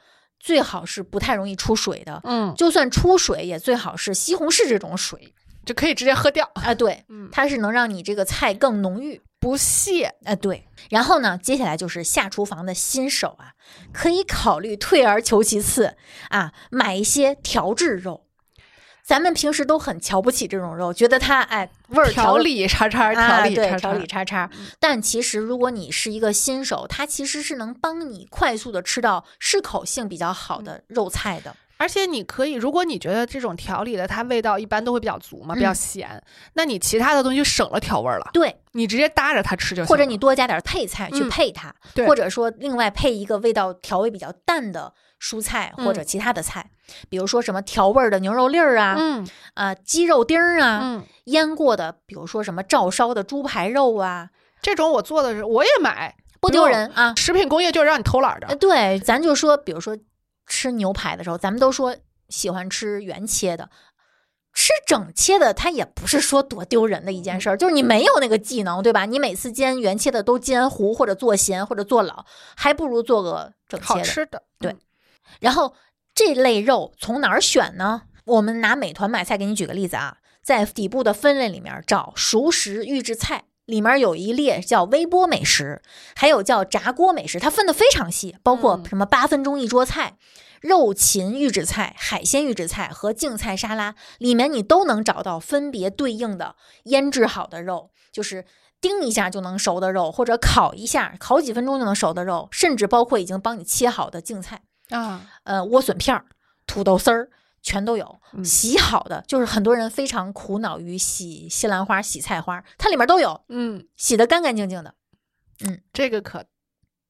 [0.45, 2.21] 最好是不太容易出水的。
[2.23, 5.33] 嗯，就算出水，也最好是西红柿这种水
[5.65, 9.19] 就可以直接喝掉，啊，对，嗯，它是能让你这个菜更浓郁。
[9.39, 10.13] 不屑。
[10.23, 13.53] 啊，对，然后呢，接下来就是下厨房的新手啊，
[13.91, 15.95] 可以考虑退而求其次
[16.29, 18.24] 啊，买一些调制肉。
[19.05, 24.49] 咱们平时都很瞧不起这种肉，觉得它哎味儿调理叉叉，调理叉叉调理，叉叉。
[24.79, 31.55] 但其实如果你是一个新手，它其实是能帮你快速的吃到适口性比较好的肉菜的。
[31.77, 39.87] 而且你可以，如果你觉得这种调理的它味道一般都会比较足嘛，比较嗯咸，那你其他的东西就省了调味儿了，对，你直接搭着它吃就行。
[39.87, 44.93] 或者你多加点配菜去嗯配它，对或者说另外配一个味道调味比较淡的
[45.25, 46.69] 蔬菜或者嗯其他的菜，
[47.09, 54.29] 比如说什么调味儿的牛肉粒儿啊，嗯啊鸡肉丁儿啊，嗯，腌过的，比如说什么照烧的猪排肉啊，
[54.61, 57.15] 这种我做的是我也买，不丢人啊。
[57.15, 58.55] 食品工业就是让你偷懒的。
[58.57, 59.97] 对，咱就说，比如说
[60.45, 61.95] 吃牛排的时候，咱们都说
[62.29, 63.67] 喜欢吃原切的。
[64.57, 69.05] 吃整切的，它也不是说多丢人的一件事儿，就是你没有那个技能，对吧？
[69.05, 72.23] 你每次煎原切的都煎糊或者做咸或者做老，
[72.55, 73.93] 还不如做个整切的。
[73.95, 74.79] 好吃的，对嗯
[75.39, 75.75] 然后
[76.13, 78.03] 这类肉从哪儿选呢？
[78.25, 85.81] 我们拿美团买菜给你举个例子啊，在底部的分类里面找熟食预制菜，里面有一列叫微波美食，
[86.15, 90.17] 还有叫炸锅美食，它分的非常细，包括嗯什么八分钟一桌菜。
[90.61, 96.55] 肉禽预制菜、海鲜预制菜和净菜沙拉里面，你都能找到分别对应的
[96.85, 98.45] 腌制好的肉，就是
[98.81, 104.63] 叮一下就能熟的肉，或者烤一下、烤几分钟就能熟的肉，甚至包括已经帮你切好的净菜。
[104.89, 106.25] 啊，呃莴笋片儿、
[106.67, 107.29] 土豆丝儿
[107.61, 114.93] 全都有，嗯洗好的就是很多人非常苦恼于洗西兰花、洗菜花，它里面都有，嗯，洗的干干净净的。
[115.65, 116.45] 嗯这个可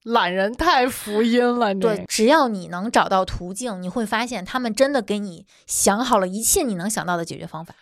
[0.03, 7.73] 懒人太福音了，你对，只要你能找到途径，你会发现他们真的给你想好了一切你能想到的解决方法。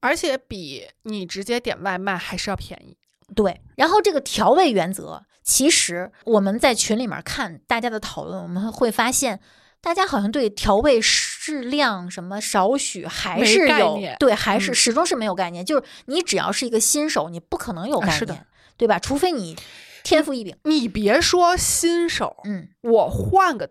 [0.00, 2.96] 而且比你直接点外卖还是要便宜。
[3.34, 9.40] 对，然后这个调味原则，其实我们在群里面看大家的讨论，我们会发现，
[9.80, 15.64] 大家好像对调味适量、什么少许还是有概念对，还是嗯始终是没有概念。
[15.64, 18.98] 就是你只要是一个新手，你不可能有概念，啊对吧？
[18.98, 19.56] 除非你
[20.02, 23.70] 天赋异禀，你别说新手，嗯，我换个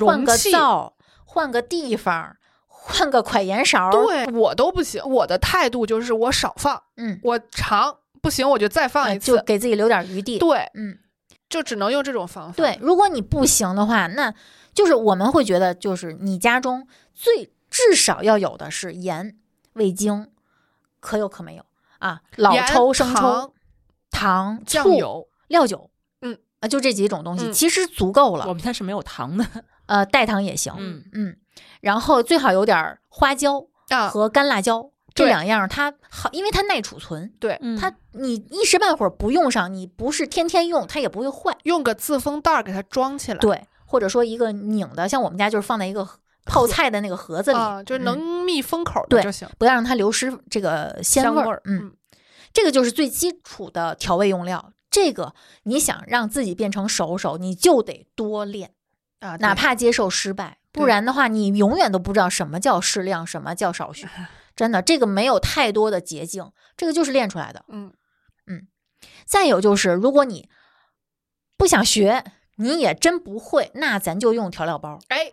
[0.00, 0.94] 换个容器，灶，
[1.24, 5.02] 换个地方，换个快盐勺，，对我都不行。
[5.04, 9.36] 我的态度就是我少放，嗯，我尝不行我就再放呃一次。
[9.36, 10.38] 就给自己留点余地。
[10.38, 10.96] 对，嗯，
[11.52, 12.54] 就只能用这种方法。
[12.56, 14.32] 对，，如果你不行的话，那
[14.72, 19.36] 就是我们会觉得，就是你家中最至少要有的是盐、
[19.74, 20.30] 味精，
[20.98, 21.64] 可有可没有
[21.98, 23.52] 啊，老抽、生抽、
[24.10, 25.90] 糖酱油，料酒，
[26.22, 28.46] 嗯啊，就这几种东西，嗯其实足够了。
[28.48, 29.46] 我们家是没有糖的，
[29.84, 31.36] 呃，代糖也行，嗯嗯，
[31.82, 34.91] 然后最好有点儿花椒啊，和干辣椒。
[35.14, 41.56] 这两样它好，因为它耐储存，对，嗯它你一时半会儿不用上，你不是天天用，它也不会坏。
[41.64, 43.38] 用个自封袋儿给它装起来。
[43.38, 46.08] 对，或者说一个拧的，像我们家就是放在一个
[46.44, 49.48] 泡菜的那个盒子里，啊，就是嗯能密封口的对就行。
[49.58, 51.34] 不要让它流失这个鲜味儿。
[51.34, 51.92] 香味儿，嗯，，
[52.52, 54.72] 这个就是最基础的调味用料。
[54.90, 58.72] 这个你想让自己变成熟手，你就得多练，
[59.20, 64.06] 啊，哪怕接受失败，不然的话，你永远都不知道什么叫适量，什么叫少许。
[64.62, 67.64] 真的，这个没有太多的捷径，这个就是练出来的。
[67.66, 67.92] 嗯
[68.46, 68.68] 嗯
[69.26, 70.48] 再有就是，如果你
[71.56, 72.22] 不想学，
[72.58, 75.00] 你也真不会，那咱就用调料包。
[75.08, 75.32] 哎，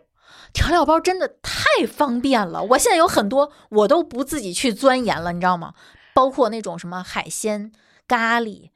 [0.52, 5.74] 调料包真的太方便了，我现在有很多我都不自己去钻研了，你知道吗？
[6.12, 7.70] 包括那种什么海鲜
[8.08, 8.70] 咖喱，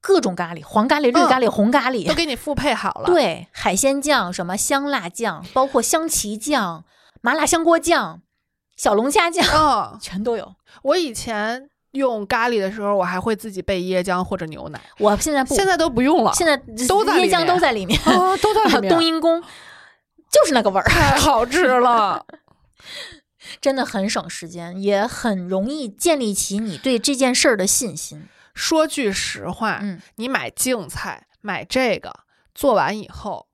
[0.00, 6.84] 各种咖喱，黄咖喱、绿咖喱、红咖喱都，给你复配好了。，对，海鲜酱、什么香辣酱，包括香旗酱、
[7.20, 8.22] 麻辣香锅酱、
[8.80, 10.54] 小龙虾酱，嗯， 全都有。
[10.82, 16.32] 我以前用咖喱的时候，我还会自己备椰浆或者牛奶，我现在不，现在都不用了。
[16.32, 16.56] 现在
[16.88, 19.42] 都在椰浆都在里面，啊，都在里 面，冬阴功
[20.30, 22.24] 就是那个味儿，太好吃了。
[23.60, 28.28] 真的很省时间，也很容易建立起你对这件事儿的信心。
[28.54, 32.20] 说句实话，嗯，你买净菜买这个
[32.54, 33.48] 做完以后，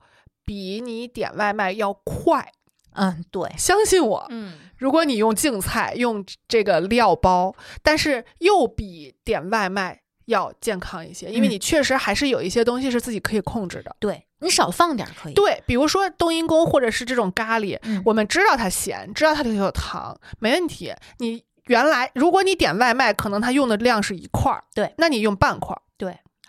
[0.45, 2.53] 比你点外卖要快。
[2.97, 13.95] 嗯，对，相信我，嗯，如果你用净菜用这个料包，但是又比点外卖要健康一些，因为嗯你确实还是有一些东西是自己可以控制的。
[14.01, 15.33] 对你少放点儿可以。
[15.35, 20.93] 对，比如说冬阴功或者是这种咖喱，嗯我们知道它咸，知道它里头有糖，没问题。
[21.19, 25.86] 你原来如果你点外卖，可能它用的量是一块儿，对，那你用半块儿，对，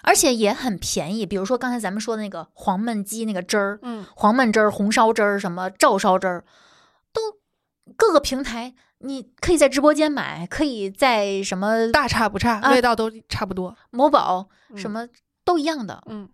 [0.07, 1.25] 而且也很便宜。
[1.25, 6.45] 比如说刚才咱们说的那个黄焖鸡那个汁儿，嗯，黄焖汁儿、红烧汁儿、什么照烧汁儿，
[7.11, 7.21] 都
[7.97, 13.75] 各个平台你可以在直播间买，可以在什么大差不差，啊味道都差不多。
[13.91, 15.05] 某宝嗯什么
[15.43, 16.29] 都一样的，嗯，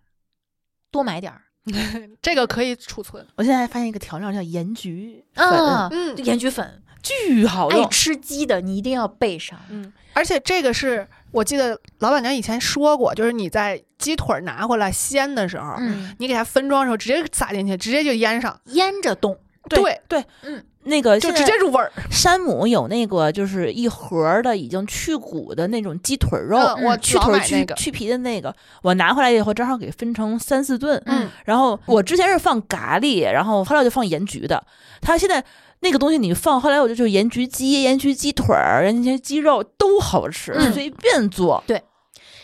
[0.92, 1.42] 多买点儿
[2.22, 3.26] 这个可以储存。
[3.36, 5.88] 我现在还发现一个调料叫盐焗粉，啊。
[5.90, 7.84] 嗯盐焗粉，巨好用。
[7.84, 9.56] 爱吃鸡的你一定要备上。
[9.70, 19.38] 嗯，而且这个是我记得老板娘以前说过，就是你在鸡腿儿拿回来鲜的时候，嗯，你给它分装的时候直接撒进去，直接就腌上，腌着冻。
[19.66, 21.90] 对，对，嗯，那个就直接入味儿。
[22.10, 31.02] 山姆有那个就是一盒儿的已经去骨的那种鸡腿肉，嗯我老去腿去去皮的那个，我拿回来以后正好给分成三四顿。
[31.06, 34.62] 嗯，然后我之前是放咖喱，然后后来就放盐焗的。
[35.00, 35.42] 它现在
[35.84, 41.62] 那个东西你放，后来我就就盐焗鸡、盐焗鸡腿儿、盐焗鸡肉都好吃，嗯随便做。
[41.66, 41.82] 对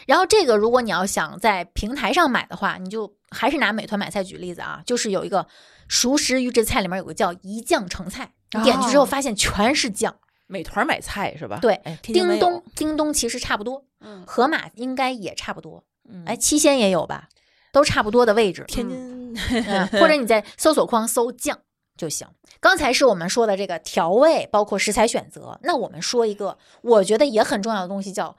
[0.06, 5.46] 然后这个，如果你要想在平台上买的话，你就还是拿美团买菜举例子啊，就是有一个
[5.88, 10.14] 熟食预制菜里面有个叫一酱成菜，你点进去之后哦发现全是酱。
[10.46, 11.58] 美团买菜是吧？
[11.62, 17.28] 对叮咚，叮咚其实差不多，嗯，盒马应该也差不多，嗯哎，七鲜也有吧，
[17.72, 18.64] 都差不多的位置。
[18.66, 21.56] 天津嗯，或者你在搜索框搜酱
[22.00, 22.26] 就行。
[22.60, 25.58] 刚才是我们说的这个调味，包括食材选择。
[25.62, 28.34] 那我们说一个我觉得也很重要的东西，叫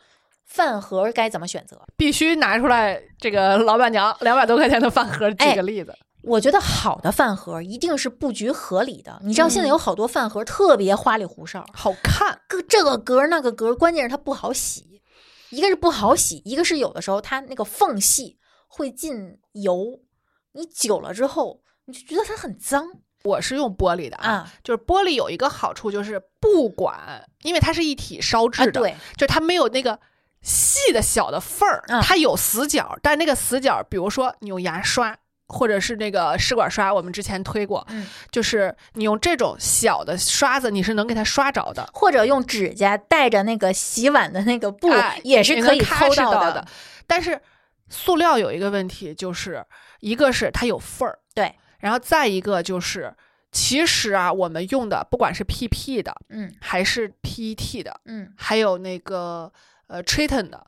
[0.45, 1.79] 饭盒该怎么选择。
[1.95, 5.95] 必须拿出来这个老板娘两百多块钱的饭盒，举哎个例子。
[6.23, 9.19] 我觉得好的饭盒一定是布局合理的。
[9.23, 15.01] 你知道现在嗯有好多饭盒特别花里胡哨，好看，个这个格那个格，关键是它不好洗。
[15.49, 18.37] 一个是不好洗，一个是有的时候它那个缝隙
[18.67, 19.99] 会进油，
[20.53, 22.87] 你久了之后你就觉得它很脏
[23.23, 28.65] 我是用玻璃的啊，啊就是玻璃有一个好处就是不管，因为它是一体烧制啊！
[28.65, 29.99] 的，对，就是它没有那个
[30.41, 35.17] 细的小的缝儿，嗯它有死角，但那个死角，比如说你用牙刷。
[35.53, 46.65] 或者是那个试管刷，我们之前推过，嗯，就是你用这种小的刷子，你是能给它刷着的，或者用指甲带着那个洗碗的那个布，哎也是可以抠到的。
[47.05, 47.37] 但是
[47.89, 49.61] 塑料有一个问题，就是
[49.99, 53.13] 一个是它有缝儿，对，然后再一个就是，
[53.51, 56.53] 其实啊，我们用的不管是 PP 的嗯。
[56.61, 58.31] 还是 PET 的，嗯。
[58.37, 59.51] 还有那个
[59.87, 60.67] 呃 Triton 的，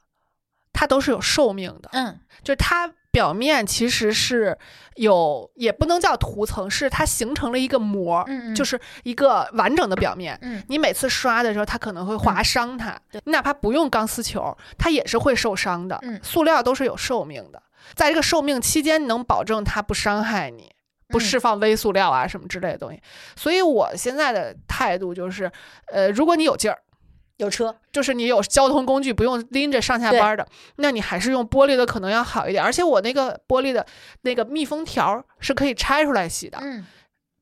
[0.73, 2.19] 它都是有寿命的，嗯。
[2.43, 4.57] 就是它表面其实是
[4.95, 8.55] 有，也不能叫涂层，是它形成了一个膜，嗯嗯。
[8.55, 10.37] 就是一个完整的表面。
[10.41, 12.99] 嗯，你每次刷的时候，它可能会划伤它。
[13.11, 13.21] 对。
[13.25, 15.99] 你哪怕不用钢丝球，它也是会受伤的。
[16.01, 16.19] 嗯。
[16.23, 17.61] 塑料都是有寿命的，
[17.93, 20.71] 在这个寿命期间，能保证它不伤害你，
[21.07, 23.01] 不嗯释放微塑料啊什么之类的东西。
[23.35, 25.51] 所以我现在的态度就是，
[25.87, 26.79] 呃，如果你有劲儿。
[27.37, 32.63] 有车，就是你有交通工具不用拎着上下班的，那你还是用玻璃的可能要好一点。
[32.63, 33.83] 而且我那个玻璃的
[34.21, 36.85] 那个密封条是可以拆出来洗的，嗯，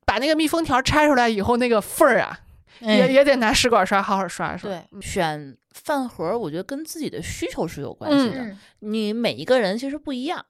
[0.06, 2.40] 把那个密封条拆出来以后，那个缝儿啊，
[2.80, 4.70] 也嗯也得拿试管刷好好刷刷。
[4.70, 8.40] 对，选饭盒，我觉得跟自己的需求是有关系的。
[8.40, 10.44] 嗯你每一个人其实不一样。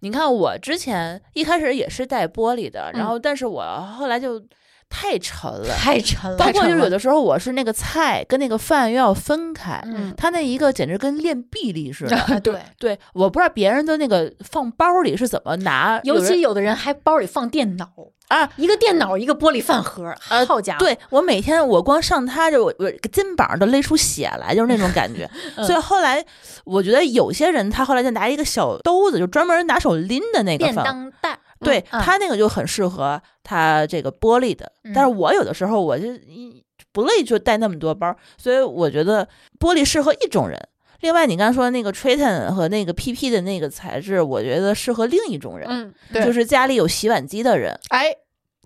[0.00, 3.62] 你看，我之前一开始也是带玻璃的，然后但是我
[3.96, 4.40] 后来就
[4.88, 5.74] 太沉了。
[5.76, 12.16] 太沉了，包括就是有的时候我是那个菜跟那个饭又要分开，嗯，它那一个简直跟练臂力似的。
[12.20, 12.60] 啊对。
[12.78, 17.88] 对，我不知道别人的那个放包里是怎么拿，尤其有的人还包里放电脑
[18.28, 25.28] 啊，一个电脑一个玻璃饭盒，呃好家伙，对我每天我光上它就我我肩膀都勒出血来，就是那种感觉。
[25.56, 26.24] 嗯所以后来
[26.64, 36.62] 我觉得有些人他后来就拿一个小兜子，就专门拿手拎的那个便饭当袋，对、嗯它那个就很适合他这个玻璃的，嗯但是我有的时候我就一
[36.92, 39.26] 不乐意就带那么多包，所以我觉得
[39.60, 40.60] 玻璃适合一种人。
[41.00, 48.14] 另外，你刚才说那个 Triton 和那个 PP 的那个材质，我觉得适合另一种人，嗯，对，就是家里有洗碗机的人，哎，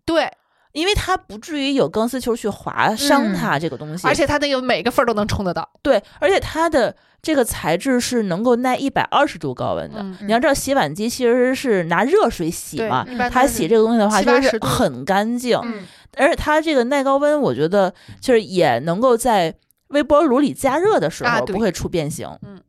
[0.05, 0.31] 对，
[0.73, 5.69] 因为它不至于有钢丝球去划伤它这个东西，而且它那个每个缝儿都能冲得到。
[5.83, 10.01] 对，而且它的这个材质是能够耐一百二十度高温的。
[10.01, 15.59] 嗯，你要知道，洗碗机其实是拿热水洗对嘛，一般都是它洗这个东西的话，七就是很干净。
[15.65, 15.85] 嗯，
[16.17, 19.55] 而且它这个耐高温，我觉得就是也能够在
[19.91, 22.29] 微波炉里加热的时候不会出变形。
[22.43, 22.61] 嗯，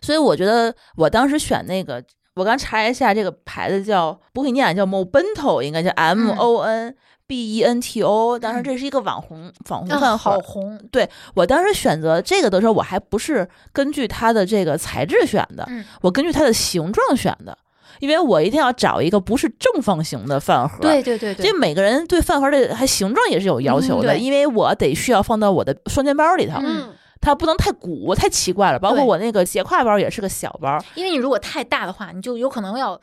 [0.00, 2.02] 所以我觉得我当时选那个，
[2.34, 6.94] 我刚查一下，这个牌子叫不会念，叫 Mobento，应该叫 M O N
[7.26, 8.38] B E N T O。
[8.38, 10.38] 当时这是一个网红网红啊饭盒，好。
[10.40, 15.84] 红，对我当时选择这个的时候，我还不是根据它的这个材质选的，嗯。
[16.02, 17.56] 我根据它的形状选的，
[18.04, 20.78] 因为我一定要找一个不是正方形的饭盒。
[20.80, 21.46] 对对对对。
[21.50, 26.92] 这，每个人对饭盒的还形状也是有要求的，嗯因为我得需要放到我的双肩包里头，嗯。
[27.20, 28.78] 它不能太鼓，太奇怪了。
[28.78, 33.00] 包括我那个斜挎包也是个小包，因为你如果太大的话，你就有可能要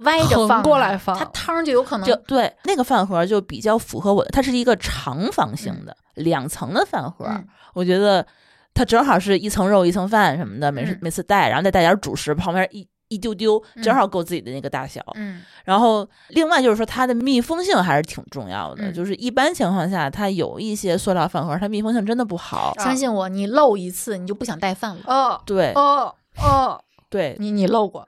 [0.00, 1.16] 歪着横放它过来放。
[1.16, 2.04] 它汤就有可能。
[2.04, 7.46] 就对那个饭盒就比较符合我的，它是一个长方形的、两层的饭盒，嗯。
[7.72, 8.26] 我觉得
[8.74, 10.98] 它正好是一层肉一层饭什么的，每次、嗯。
[11.02, 15.00] 每次带，然后再带点主食，旁边一一丢丢，正嗯好够自己的那个大小。
[15.14, 15.42] 嗯。
[15.64, 18.92] 然后另外就是说它的密封性还是挺重要的，嗯。
[18.94, 22.72] 就是一般情况下它有一些塑料饭盒，它密封性真的不好。
[22.76, 22.84] 啊。
[22.84, 25.02] 相信我，你漏一次你就不想带饭了。
[25.06, 25.72] 哦对。
[25.74, 28.06] 哦哦，对，你你漏过，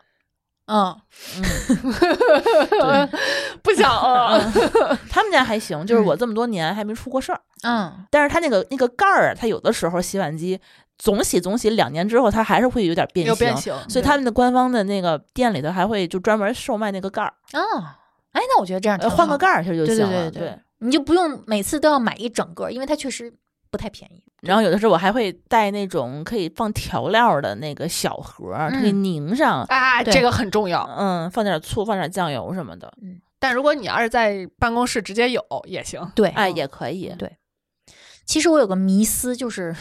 [0.67, 0.95] 嗯，
[2.71, 3.09] 对。
[3.63, 4.39] 不想哦，
[5.11, 6.05] 他们家还行，就是嗯。
[6.07, 7.41] 我这么多年还没出过事儿。
[7.65, 10.59] 嗯，但是它那个那个盖儿啊，它有的时候洗碗机
[10.99, 13.33] 总洗总洗，两年之后它还是会有点变形。
[13.33, 17.85] 有变形，所以他们的官方的那个店里头还会就专门售卖那个盖儿，哦，
[18.33, 20.31] 哎，那我觉得这样呃，换个盖儿其实就行了。
[20.31, 23.33] 对对对你就不用每次都要买一整个，因为它确实
[23.71, 24.23] 不太便宜。
[24.43, 30.89] 然后有的时候我还会带那种可以放调料的那个小盒儿，可以嗯拧上，哎，对这个很重要。
[30.97, 36.01] 嗯，放点醋，放点酱油什么的，嗯但如果你要是在办公室直接有也行。
[36.15, 37.15] 对，哎，也可以。
[37.19, 37.37] 对
[38.25, 39.75] 其实我有个迷思，就是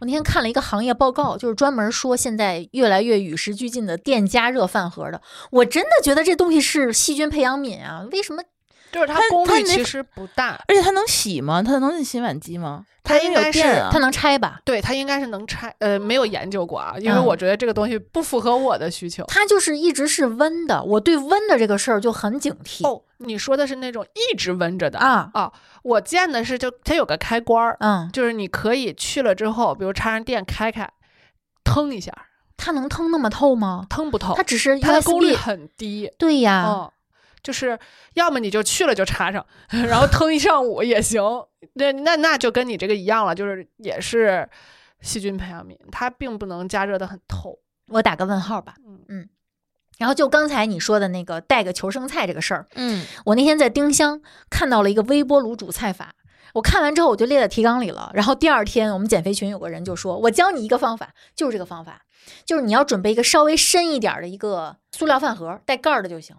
[0.00, 5.20] 我那天看了一个行业报告，就是专门说现在越来越与时俱进的电加热饭盒的。
[5.50, 8.06] 我真的觉得这东西是细菌培养皿啊！
[8.12, 8.42] 为什么？
[8.94, 11.60] 就是它功率其实不大，而且它能洗吗？
[11.60, 12.84] 它能进洗碗机吗？
[13.02, 14.60] 它应该是它能拆吧？
[14.64, 19.24] 对它应该是能拆，呃，没有研究过啊，因为嗯我觉得这个东西不符合我的需求。
[19.26, 22.86] 它就是一直是温的，我对温的这个事儿就很警惕。
[22.88, 30.88] 哦，你说的是那种一直温着的啊，哦我见的是就它有个开关儿，嗯，就是你可以去了之后，比如插上电开开，
[31.64, 32.10] 腾一下，
[32.56, 33.84] 它能腾那么透吗？
[33.90, 36.10] 腾不透它，只是它的功率很低。
[36.16, 36.90] 对呀，嗯，
[37.44, 37.78] 就是
[38.14, 41.22] 要么你就去了就插上， 然后腾一上午也行。
[41.74, 44.48] 那那那就跟你这个一样了，就是也是
[45.00, 47.60] 细菌培养皿，它并不能加热的很透。
[47.88, 48.74] 我打个问号吧。
[49.08, 49.28] 嗯
[49.96, 54.20] 然后就刚才你说的那个带个求生菜这个事儿，嗯，我那天在丁香
[54.50, 56.14] 看到了一个微波炉煮菜法，
[56.54, 58.10] 我看完之后我就列在提纲里了。
[58.12, 62.02] 然后第二天我们减肥群有个人就说：“我教你一个方法，就是这个方法，
[62.44, 66.34] 就是你要准备一个稍微深一点的一个塑料饭盒，带盖儿的就行。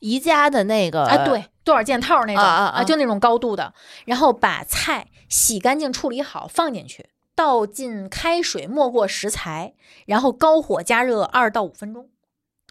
[0.00, 3.72] 宜家的那个啊，对，多少件套那种啊啊啊就那种高度的，
[4.04, 9.74] 然后把菜洗干净处理好放进去，倒进开水没过食材，
[10.06, 12.08] 然后高火加热二到五分钟。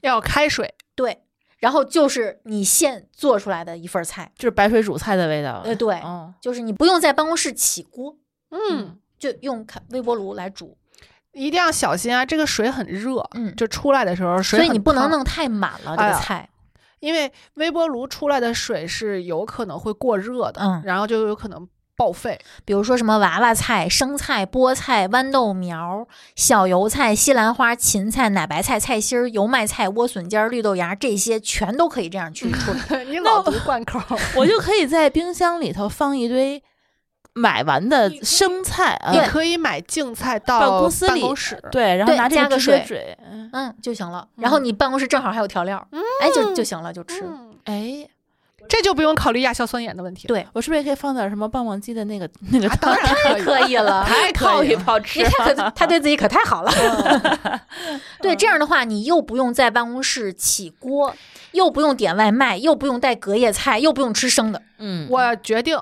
[0.02, 1.24] 要开水，对，
[1.58, 4.32] 然后就是你现做出来的一份菜。
[4.36, 5.64] 就是白水煮菜的味道。
[5.66, 8.16] 呃，对，哦，就是你不用在办公室起锅，
[8.52, 10.78] 嗯，就用开微波炉来煮。
[11.34, 16.48] 一定要小心啊，这个水很热，嗯就出来的时候水很所以你不能弄太满了这个菜。
[17.00, 22.40] 因为微波炉出来的水是有可能会过热的，嗯然后就有可能报废。
[22.64, 33.06] 比如说什么娃娃菜、生菜、菠菜、豌豆苗、小油菜、西兰花、芹菜、奶白菜、菜心儿、油麦菜、莴笋尖儿、绿豆芽，这些全都可以这样去处理。
[33.10, 36.64] 你老读贯口儿，我就可以在冰箱里头放一堆
[37.38, 44.28] 买完的生菜啊，你可以买净菜到到公司里办公室，对，然后拿这加个水直接嘴，嗯嗯，就行了。
[44.36, 45.88] 然后你办公室正好还有调料，
[46.22, 47.22] 哎，就就行了，就吃。
[47.24, 48.08] 嗯，哎，
[48.68, 50.34] 这就不用考虑亚硝酸盐的问题了。
[50.34, 54.04] 对我是不是也可以放点什么棒棒鸡的那个那个啊，当然可以，可以了。
[54.04, 54.76] 太可泡一。
[54.76, 55.24] 泡吃
[55.76, 56.72] 他对自己可太好了。
[58.22, 61.14] 对，这样的话，你又不用在办公室起锅，
[61.52, 64.62] 又不用点外卖，又不用带隔夜菜，又不用吃生的。
[64.80, 65.78] 嗯，我决定，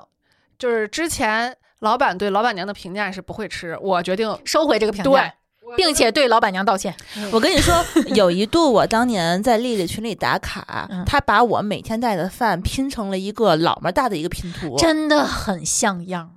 [0.58, 5.34] 就是之前老板对老板娘的评价是不会吃，我决定收回这个评对价，，
[5.76, 6.96] 并且对老板娘道歉。
[7.32, 7.76] 我跟你说，
[8.16, 14.76] 有一度我当年在丽丽群里打卡她，把我每天带的饭拼成了一个老么大的一个拼图。
[14.78, 16.32] 真的很像样。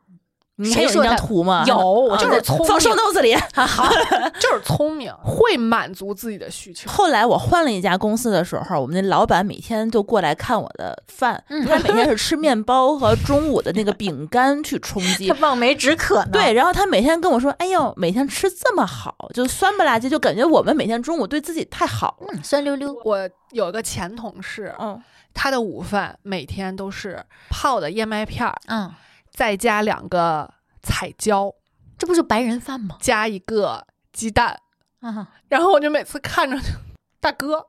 [0.59, 1.65] 你还有那谁说他张图吗？
[1.67, 3.35] 有我啊就是聪放明 show notes 里。
[3.55, 3.89] 好，
[4.41, 6.91] 就是聪明，会满足自己的需求。
[6.91, 15.35] 后来我换了一家公司的时候，我们那老板每天就过来看我的饭，嗯他每天是吃面包和中午的那个饼干去充饥他。
[15.41, 16.31] 望梅止渴呢。
[16.33, 22.29] 对，然后他每天跟我说：“哎呦，每天吃这么好，就酸不拉几，就感觉我们每天中午对自己太好了。
[22.33, 22.93] 嗯，酸溜溜。
[23.05, 25.01] 我有个前同事”，嗯，
[25.33, 28.91] 他的午饭每天都是泡的燕麦片儿，嗯，
[29.39, 31.55] 再加两个彩椒，
[31.97, 32.97] 这不就白人饭吗？
[33.01, 34.59] 加一个鸡蛋。
[34.99, 36.65] 啊，然后我就每次看着就，
[37.21, 37.69] 大哥，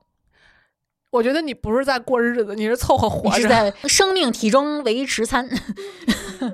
[1.11, 3.49] 我觉得你不是在过日子，你是凑合你是活着。
[3.49, 5.51] 在生命体征维持餐，而
[6.41, 6.51] 且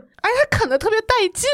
[0.52, 1.50] 他啃的特别带劲。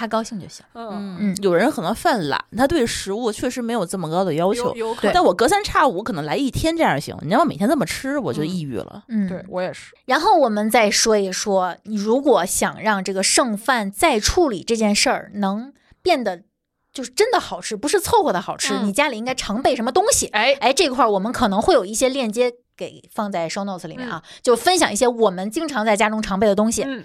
[0.00, 0.64] 他他高兴就行。
[0.72, 4.94] 嗯，嗯，有人可能犯懒，他对食物确实没有这么高的要求有。
[4.94, 9.04] 可对但我隔三差五可能来一天这样行，你要我每天这么吃，我就嗯抑郁了。
[9.08, 9.44] 嗯，对。
[9.48, 9.94] 我也是。
[10.06, 16.44] 然后我们再说一说，你如果想让这个剩饭再处理这件事儿能变得
[16.94, 20.28] 就是真的好吃，不是凑合的好吃，嗯你家里应该常备什么东西？
[20.28, 27.04] 哎，哎，这块儿我们可能会有一些链接给放在 show notes 里面啊，就分享一些我们经常在家中常备的东西，嗯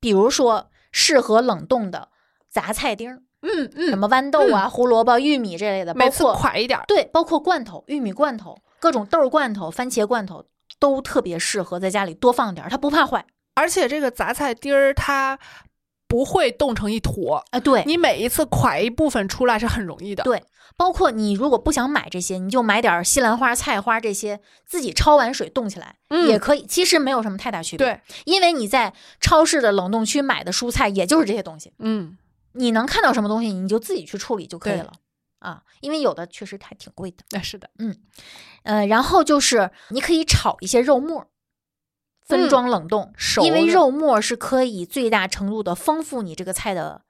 [0.00, 2.08] 比如说适合冷冻的
[2.56, 6.84] 杂菜丁儿，嗯嗯，什么豌豆啊、胡萝卜、玉米这类的，包每次括快一点儿。
[6.88, 10.46] 对，包括罐头、玉米罐头、各种豆儿罐头、番茄罐头，
[10.78, 15.38] 都特别适合在家里多放点儿，它不怕坏而且这个杂菜丁儿它
[16.08, 17.60] 不会冻成一坨，啊。
[17.60, 20.24] 对，你每一次蒯一部分出来是很容易的。
[20.24, 20.42] 对
[20.78, 26.66] 包括你如果不想买这些，你就买点儿西兰花、菜花这些，自己焯完水冻起来、嗯也可以。
[26.66, 32.18] 其实没有什么太大区别，对，因为你在超市的冷冻区买的蔬菜也就是这些东西，嗯，
[32.56, 34.92] 你能看到什么东西你就自己去处理就可以了
[35.38, 35.62] 啊。
[35.80, 37.24] 因为有的确实还挺贵的。
[37.30, 37.70] 那是的。
[37.78, 37.96] 嗯
[38.64, 41.30] 呃，然后就是你可以炒一些肉末，
[42.24, 47.02] 分嗯装冷冻，熟因为肉末是可以最大程度的丰富你这个菜的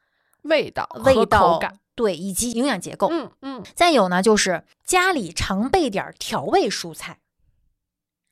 [0.43, 1.81] 味道味道口感。
[1.95, 3.09] 对，以及营养结构。
[3.11, 7.21] 嗯嗯，再有呢，就是家里常备点儿调味蔬菜，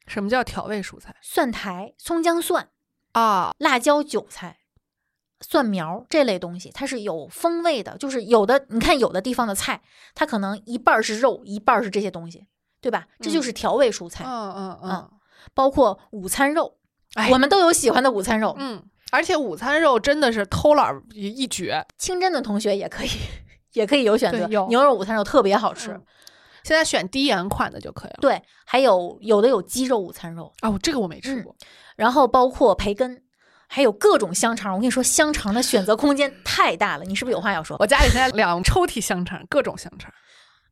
[0.06, 2.68] 什么叫调味蔬菜蒜苔、葱姜蒜、
[3.12, 3.54] 啊？
[3.56, 4.58] 辣椒、韭菜、
[5.48, 7.96] 蒜苗这类东西，它是有风味的。
[7.98, 9.80] 就是有的，你看有的地方的菜，
[10.14, 12.46] 它可能一半儿是肉，一半儿是这些东西，
[12.80, 13.06] 对吧？
[13.20, 15.10] 这就是调味蔬菜，嗯嗯嗯，
[15.54, 16.76] 包括午餐肉，
[17.14, 18.54] 哎我们都有喜欢的午餐肉。
[18.58, 18.82] 嗯，
[19.12, 21.86] 而且午餐肉真的是偷懒儿一一绝。
[21.98, 23.08] 清真的同学也可以，
[23.74, 24.46] 也可以有选择。
[24.48, 25.92] 有牛肉午餐肉特别好吃。
[25.92, 26.02] 嗯
[26.64, 28.16] 现在选低盐款的就可以了。
[28.22, 31.54] 对，还有有的有鸡肉午餐肉，哦，这个我没吃过。
[31.94, 33.22] 然后包括培根，
[33.74, 34.72] 还有各种香肠。
[34.72, 37.04] 我跟你说，香肠的选择空间太大了。
[37.04, 37.76] 你是不是有话要说？
[37.80, 40.12] 我家里现在两抽屉香肠，各种香肠。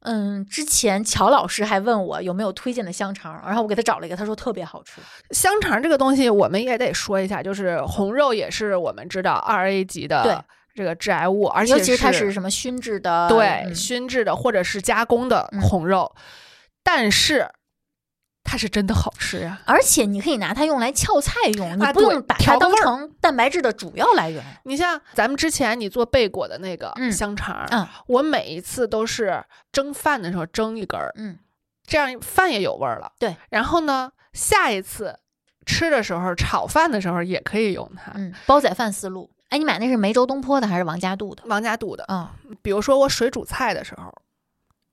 [0.03, 5.00] 嗯，之前乔老师还问我有没有推荐的香肠，然后我给他找了一个，他说特别好吃。
[5.32, 16.14] 香肠这个东西，我们也得说一下，就是红肉也是我们知道二 A 级对的这个致癌物，而且尤其是它是是什么熏制的，对、嗯熏制的或者是加工的嗯红肉，
[16.84, 17.48] 但是
[18.53, 24.44] 它是真的好吃呀、而且你可以拿它用来翘菜用，你不用把它当成蛋白质的主要来源。
[24.64, 29.42] 你像咱们之前你做贝果的那个嗯香肠，嗯我每一次都是
[29.72, 31.38] 蒸饭的时候蒸一根儿，嗯，
[31.86, 33.12] 这样饭也有味儿了。
[33.18, 35.18] 对，然后呢，下一次
[35.64, 38.12] 吃的时候炒饭的时候也可以用它。
[38.16, 39.30] 嗯，煲仔饭思路。
[39.48, 41.42] 哎，你买那是梅州东坡的还是王家渡的？
[41.46, 42.28] 王家渡的，嗯
[42.61, 44.12] 比如说我水煮菜的时候，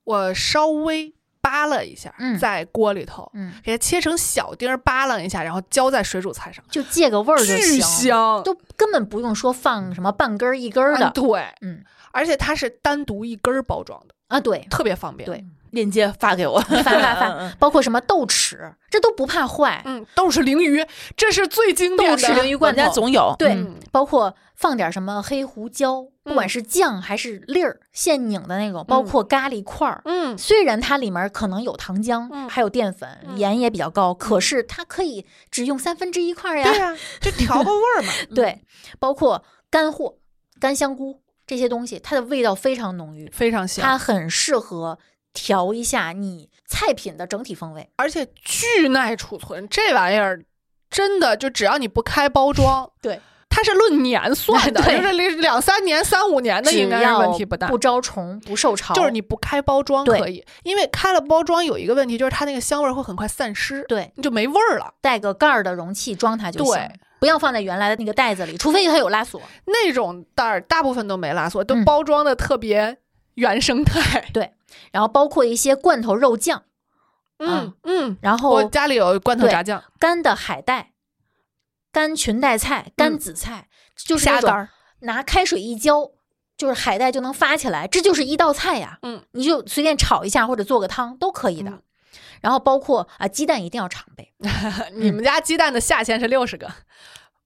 [0.06, 1.14] 我稍微
[1.50, 8.44] 扒拉一下，嗯在锅里头嗯，给它切成小丁儿，扒拉一下，然后浇在水煮菜上，就借个味儿就巨行，香。
[8.44, 11.08] 都根本不用说放什么半根儿一根儿的。
[11.08, 15.26] 嗯对，嗯而且它是单独一根儿包装的，啊，对，特别方便。
[15.28, 17.28] 对链接发给我，发发发。
[17.40, 19.82] 嗯包括什么豆豉，这都不怕坏。
[19.86, 20.86] 嗯，豆豉鲮鱼，
[21.18, 22.18] 这是最经典的。
[22.18, 22.82] 豆豉鲮鱼罐头。
[22.82, 23.36] 家总有。
[23.38, 23.76] 对嗯。
[23.92, 30.02] 包括放点什么黑胡椒，不管嗯是酱还是粒儿现拧的那种，包括咖喱块儿。
[30.06, 32.48] 嗯，虽然它里面可能有糖浆，嗯。
[32.50, 33.38] 还有淀粉，嗯。
[33.38, 36.70] 盐也比较高，可是它可以只用三分之一块呀。
[36.72, 38.14] 对呀、就调个味儿嘛。
[38.36, 38.62] 对，
[39.00, 40.16] 包括干货、
[40.60, 44.98] 干香菇这些东西，它的味道非常浓郁，非常香，它很适合
[45.34, 47.90] 调一下你菜品的整体风味。
[47.98, 50.44] 而且巨耐储存，这玩意儿
[50.90, 53.20] 真的就只要你不开包装， 对，
[53.50, 57.68] 它是论年算的， 就是两两三年、三五年的应该是问题不大。
[57.68, 64.94] 不招虫，不受潮，就是你不开包装可以，因为开了包装有一个问题，就是它那个香味儿会很快散失，对你就没味儿了。
[65.02, 69.42] 带个盖儿的容器装它就行对，不要放在原来的那个袋子里，除非它有拉锁。
[69.66, 72.98] 那种袋儿大部分都没拉锁，都嗯包装的特别
[73.36, 74.26] 原生态。
[74.92, 76.64] 然后包括一些罐头肉酱，
[77.38, 80.92] 嗯嗯，然我后家里有罐头炸酱，干的海带、
[81.92, 84.70] 干裙带菜、干紫菜，就是那种虾干。
[85.02, 86.12] 拿开水一浇，
[86.58, 89.00] 就是海带就能发起来，这就是一道菜呀。
[89.04, 91.72] 嗯，你就随便炒一下或者做个汤都可以的。
[91.72, 91.82] 嗯
[92.42, 94.34] 然后包括啊，鸡蛋一定要常备，
[94.96, 96.72] 你们家鸡蛋的下限是六十个，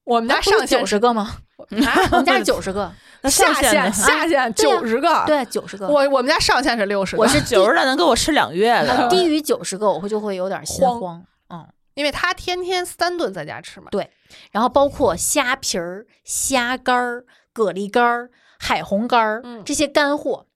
[0.04, 1.38] 我们家上九限十个吗？
[1.70, 2.92] 啊，我们家是九十个，
[3.22, 5.24] 那下上限下限九十个。
[5.26, 5.88] 对，九十个。
[5.88, 9.08] 我我们家上限是六十个，我是九十的，能给我吃两个月的。
[9.10, 11.26] 低于九十个，我会就会有点心慌慌。
[11.50, 13.88] 嗯，因为他天天三顿在家吃嘛。
[13.92, 14.10] 对
[14.52, 20.48] 然后包括虾皮儿、虾干儿、蛤蜊干儿、海红干儿、嗯这些干货，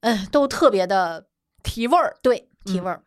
[0.00, 1.26] 嗯，都特别的
[1.62, 3.02] 提味儿，对提味儿。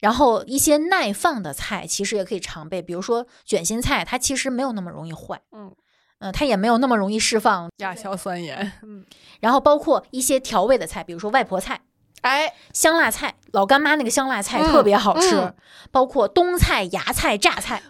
[0.00, 5.74] 然后一些耐放的菜其实也可以常备，比如说卷心菜，它其实没有那么容易坏，嗯
[6.18, 7.68] 嗯、它也没有那么容易释放。
[7.78, 8.72] 亚硝酸盐。
[8.82, 9.04] 嗯，
[9.40, 11.80] 然后包括一些调味的菜，比如说外婆菜、
[12.22, 15.54] 哎，香辣菜，老干妈那个香辣菜嗯特别好吃，嗯
[15.90, 17.82] 包括冬菜、芽菜、榨菜、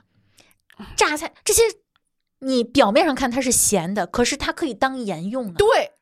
[0.97, 1.63] 榨菜这些，
[2.41, 5.55] 你表面上看它是咸的，可是它可以当盐用的。
[5.55, 5.93] 对，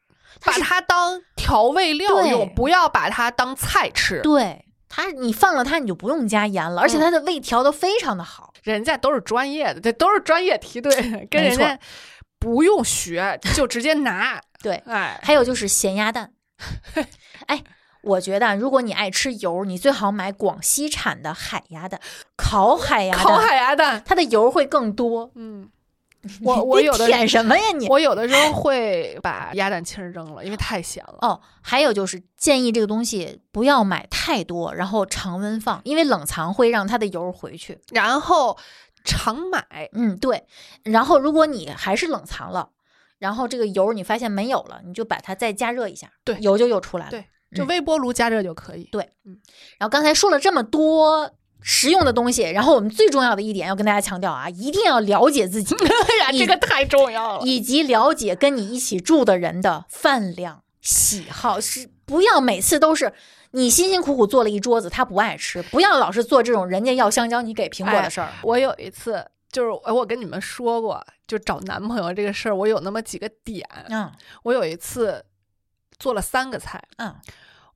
[0.45, 4.21] 把它当调味料对用，不要把它当菜吃。
[4.23, 8.53] 对它，你放了它，你就不用加盐了，而且嗯它的味调的非常的好。
[8.63, 10.91] 人家都是专业的，这都是专业梯队，
[11.31, 11.79] 跟人家
[12.45, 14.41] 不用学就直接拿。
[14.63, 16.33] 对，哎，还有就是咸鸭蛋，
[17.47, 17.63] 哎。
[18.07, 21.99] 我觉得，如果你爱吃油，你最好买广西产的海鸭蛋，
[22.37, 25.31] 烤海鸭蛋，烤海鸭蛋，它的油会更多。
[25.37, 25.71] 嗯，
[26.43, 27.89] 我我有的舔什么呀你？
[27.89, 31.17] 我有的时候会把鸭蛋清儿扔了，因为太咸了。
[31.23, 37.81] 哦，还有就是建议这个东西不要买太多，然后常温放，因为冷藏会让它的油回去。
[37.93, 38.59] 然后
[39.05, 40.45] 常买，嗯，对。
[40.83, 42.71] 然后如果你还是冷藏了，
[43.19, 47.11] 然后这个油你发现没有了，你就把它再加热一下，对油就又出来了。
[47.11, 47.25] 对
[47.55, 48.85] 就嗯微波炉加热就可以。
[48.91, 49.39] 对，嗯
[49.79, 55.75] 然后刚才说了这么多实用的东西，然后我们最重要的一点要跟大家强调啊，一定要了解自己，
[56.37, 57.47] 这个太重要了。
[57.47, 63.15] 以及了解跟你一起住的人的饭量、喜好，是不要每次都是
[63.55, 68.33] 你辛辛苦苦做了一桌子，他不爱吃，不要老是做这种人家要香蕉你给苹果的事儿。
[68.43, 73.65] 我有一次就是，哎，我跟你们说过，就找男朋友这个事儿，我有那么几个点。
[73.89, 74.11] 嗯
[74.43, 75.25] 我有一次
[76.01, 77.15] 做了三个菜，嗯，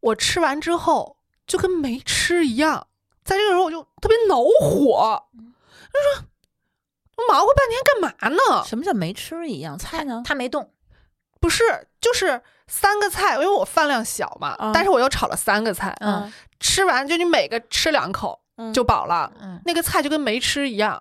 [0.00, 2.88] 我吃完之后就跟没吃一样，
[3.22, 6.24] 在这个时候我就特别恼火，就说
[7.16, 8.64] 我忙活半天干嘛呢？
[8.66, 10.24] 什么叫没吃一样菜呢？
[10.26, 10.72] 他没动，
[11.40, 14.70] 不是，就是三个菜，因为我饭量小嘛，嗯。
[14.72, 16.32] 但是我又炒了三个菜，嗯。
[16.60, 18.72] 吃完就你每个吃两口嗯。
[18.72, 21.00] 就饱了，嗯，那个菜就跟没吃一样。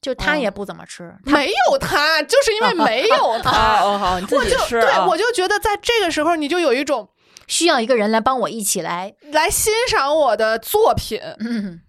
[0.00, 3.80] 就他哦也不怎么吃，他 没有他，就是因为没有他。
[3.80, 5.06] 哦哦好，你自己我就对啊。
[5.06, 7.08] 我就觉得在这个时候，你就有一种
[7.46, 11.80] 需要一个人来帮我一起来，来欣赏我的作品，嗯，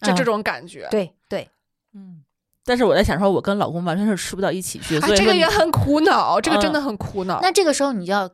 [0.00, 0.86] 就这种感觉。
[0.92, 1.50] 对对，
[1.94, 2.21] 嗯，
[2.64, 7.40] 但是我在想说，我跟老公完全是吃不到一起去，啊，所以这个也很苦恼，这个真嗯的很苦恼。
[7.42, 8.30] 那这个时候你就要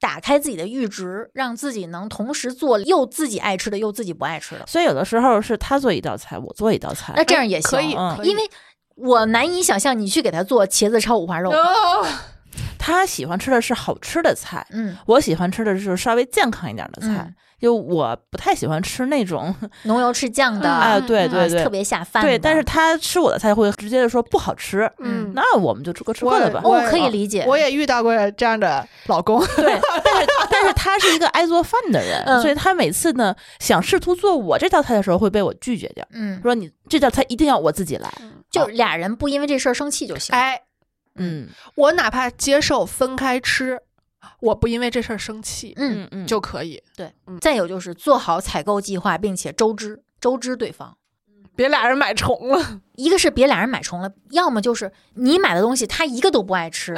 [0.00, 7.12] 打开自己的阈值，让自己能同时做又自己爱吃的，又自己不爱吃的，所以有的时候是他做一道菜，我做一道菜。
[7.16, 8.42] 那这样也行，可以，嗯可以因为
[8.96, 12.06] 我难以想象你去给他做茄子炒五花肉，哦
[12.78, 17.34] 他喜欢吃的是好吃的菜，嗯，我喜欢吃的是稍微健康一点的菜嗯。
[17.60, 19.54] 就我不太喜欢吃那种，
[19.84, 26.60] 浓油赤酱的，啊，嗯对对对啊特，别下饭，对，但是他吃我的菜会直接的说不好吃，嗯，那我们就各吃各的吧。
[26.62, 29.44] 哦，我可以理解，我也遇到过这样的老公。
[29.56, 38.12] 对，但是但是他是一个爱做饭的人，嗯所以他每次呢想试图做我这道菜的时候会被我拒绝掉，嗯，说你这道菜一定要我自己来。
[38.50, 40.62] 就俩人不因为这事儿生气就行，哎，
[41.16, 43.78] 嗯我哪怕接受分开吃，
[44.40, 50.96] 我不因为这事儿生气嗯，嗯嗯，就可以，对再有就是做好采购计划，并且周知周知对方。
[51.56, 52.80] 别俩人买重了。
[52.94, 56.94] 一个是别俩人买重了，要么就是你买的东西他一个都不爱吃，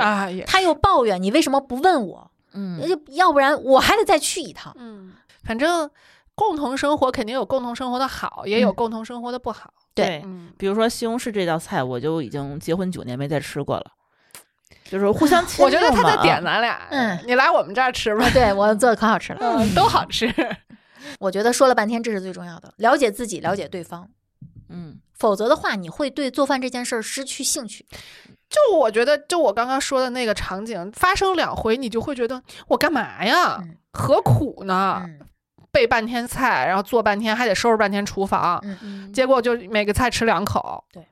[0.47, 4.77] 他又抱怨你为什么不问我，嗯要要不然我还得再去一趟。
[4.79, 5.15] 嗯，
[5.45, 5.91] 反正
[6.35, 9.73] 共同生活肯定有共同生活的好，也有嗯共同生活的不好。
[9.95, 13.87] 对，嗯，比如说西红柿这道菜，我就已经结婚九年没再吃过了，
[14.91, 19.39] 就是互相亲我觉得他在点咱俩，嗯你来我们这儿吃吧啊，，对我做的可好吃了。
[19.41, 20.33] 嗯，都好吃。
[21.21, 24.09] 我觉得说了半天，这是最重要的，了解自己，了解对方。
[24.69, 27.87] 嗯否则的话，你会对做饭这件事儿失去兴趣。
[28.49, 33.59] 就我觉得，就我刚刚说的那个场景发生两回，你就会觉得我干嘛呀？
[33.61, 35.03] 嗯何苦呢？
[35.05, 35.21] 嗯
[35.73, 39.12] 备半天菜，然后做半天，还得收拾半天厨房，嗯嗯。
[39.12, 40.83] 结果就每个菜吃两口。
[40.93, 41.07] 对。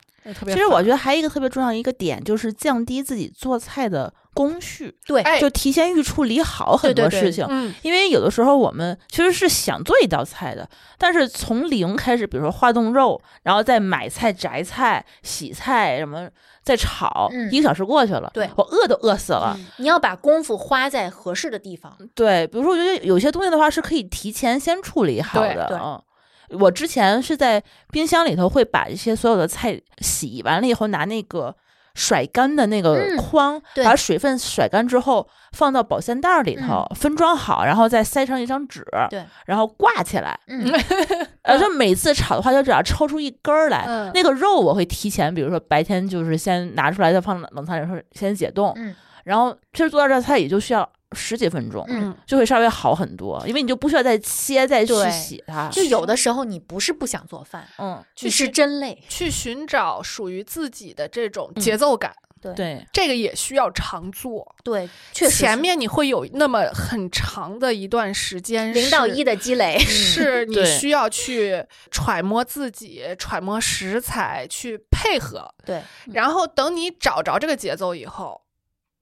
[0.46, 7.46] 其实我觉得还有一个特别重要一个点，就是降低自己做菜的工序，对，哎就提前预处理好很对对对多事情。
[7.48, 16.28] 嗯，因为有的时候我们其实是想做一道菜的，但是从零开始，比如说化冻肉，然后再买菜、摘菜、洗菜什么，
[16.62, 19.54] 再炒，嗯一个小时过去了，对我饿都饿死了。
[19.58, 21.96] 嗯你要把功夫花在合适的地方。
[22.14, 26.02] 对，比如说我觉得有些东西的话是可以提前先处理好对的，对嗯。
[26.50, 31.54] 我之前是在冰箱里头会把一些所有的菜洗完了以后，拿那个
[31.94, 40.38] 甩干的那个嗯筐，对把水分甩干之后放到保鲜袋儿里头、分装好，然后再塞上一张纸，对，然后挂起来。
[40.46, 40.72] 嗯，
[41.42, 48.94] 呃，就每次炒的话，就只要抽出一根儿来，嗯那个肉我会提前，比如说白天就是先拿出来，再放冷冷藏里头先解冻，嗯
[49.24, 55.68] 然后其实做到这道菜也就需要十几分钟，嗯，就会稍微好很多，因为你就不需要再切再去洗它。
[55.70, 59.02] 就有的时候你不是不想做饭，嗯，去是真累。
[59.08, 64.54] 去寻找属于自己的这种嗯节奏感，对对，这个也需要常做。
[64.62, 69.78] 对，确实前面你会有那么很长的一段时间，零到一的积累。
[69.78, 75.54] 是你需要去揣摩自己、揣摩食材，去配合。
[75.64, 75.82] 对，
[76.12, 78.42] 然后等你找着这个节奏以后，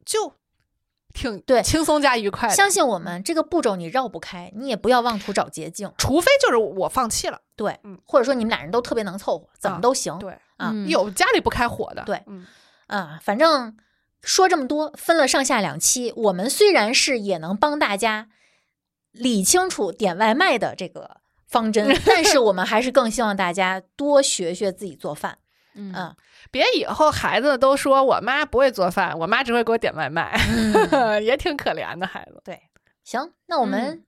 [0.04, 0.34] 就
[1.16, 2.54] 挺对轻松加愉快的。
[2.54, 5.90] 相信我们，这个步骤你绕不开，你也不要妄图找捷径。
[5.96, 10.18] 除非就是我放弃了，对嗯，或者说你们俩人都特别能凑合，怎么啊都行。
[10.18, 12.46] 对，啊嗯有家里不开火的，对嗯，
[12.86, 13.76] 啊，反正
[14.22, 16.12] 说这么多，分了上下两期。
[16.16, 18.28] 我们虽然是也能帮大家
[19.12, 21.18] 理清楚点外卖的这个
[21.48, 25.38] 方针， 但是我们还是更希望大家多学学自己做饭。
[25.74, 26.14] 嗯嗯
[26.50, 30.38] 别以后孩子都说我妈不会做饭，我妈只会给我点外卖，
[30.90, 32.40] 嗯， 也挺可怜的孩子。
[32.44, 32.58] 对，
[33.04, 34.02] 行，那我们嗯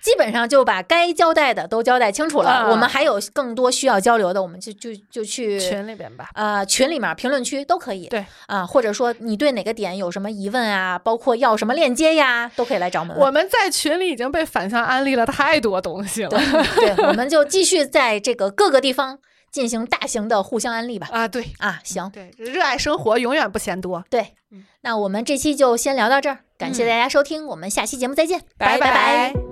[0.00, 2.50] 基本上就把该交代的都交代清楚了。
[2.50, 8.08] 啊我们还有更多需要交流的，我们就就就去群里边吧，呃群里面评论区都可以。
[8.08, 13.16] 对啊，或者说你对哪个点有什么疑问啊，包括要什么链接呀，都可以来找我们。
[13.16, 19.18] 我们在群里已经被反向安利了太多东西了对对，我们就继续在这个各个地方
[19.52, 21.08] 进行大型的互相安利吧。
[21.12, 21.28] 啊！
[21.28, 24.04] 对啊，行，对，热爱生活永远不嫌多。
[24.10, 29.51] 对嗯，那我们这期就先聊到这儿，感谢嗯大家收听，我们下期节目再见，拜拜拜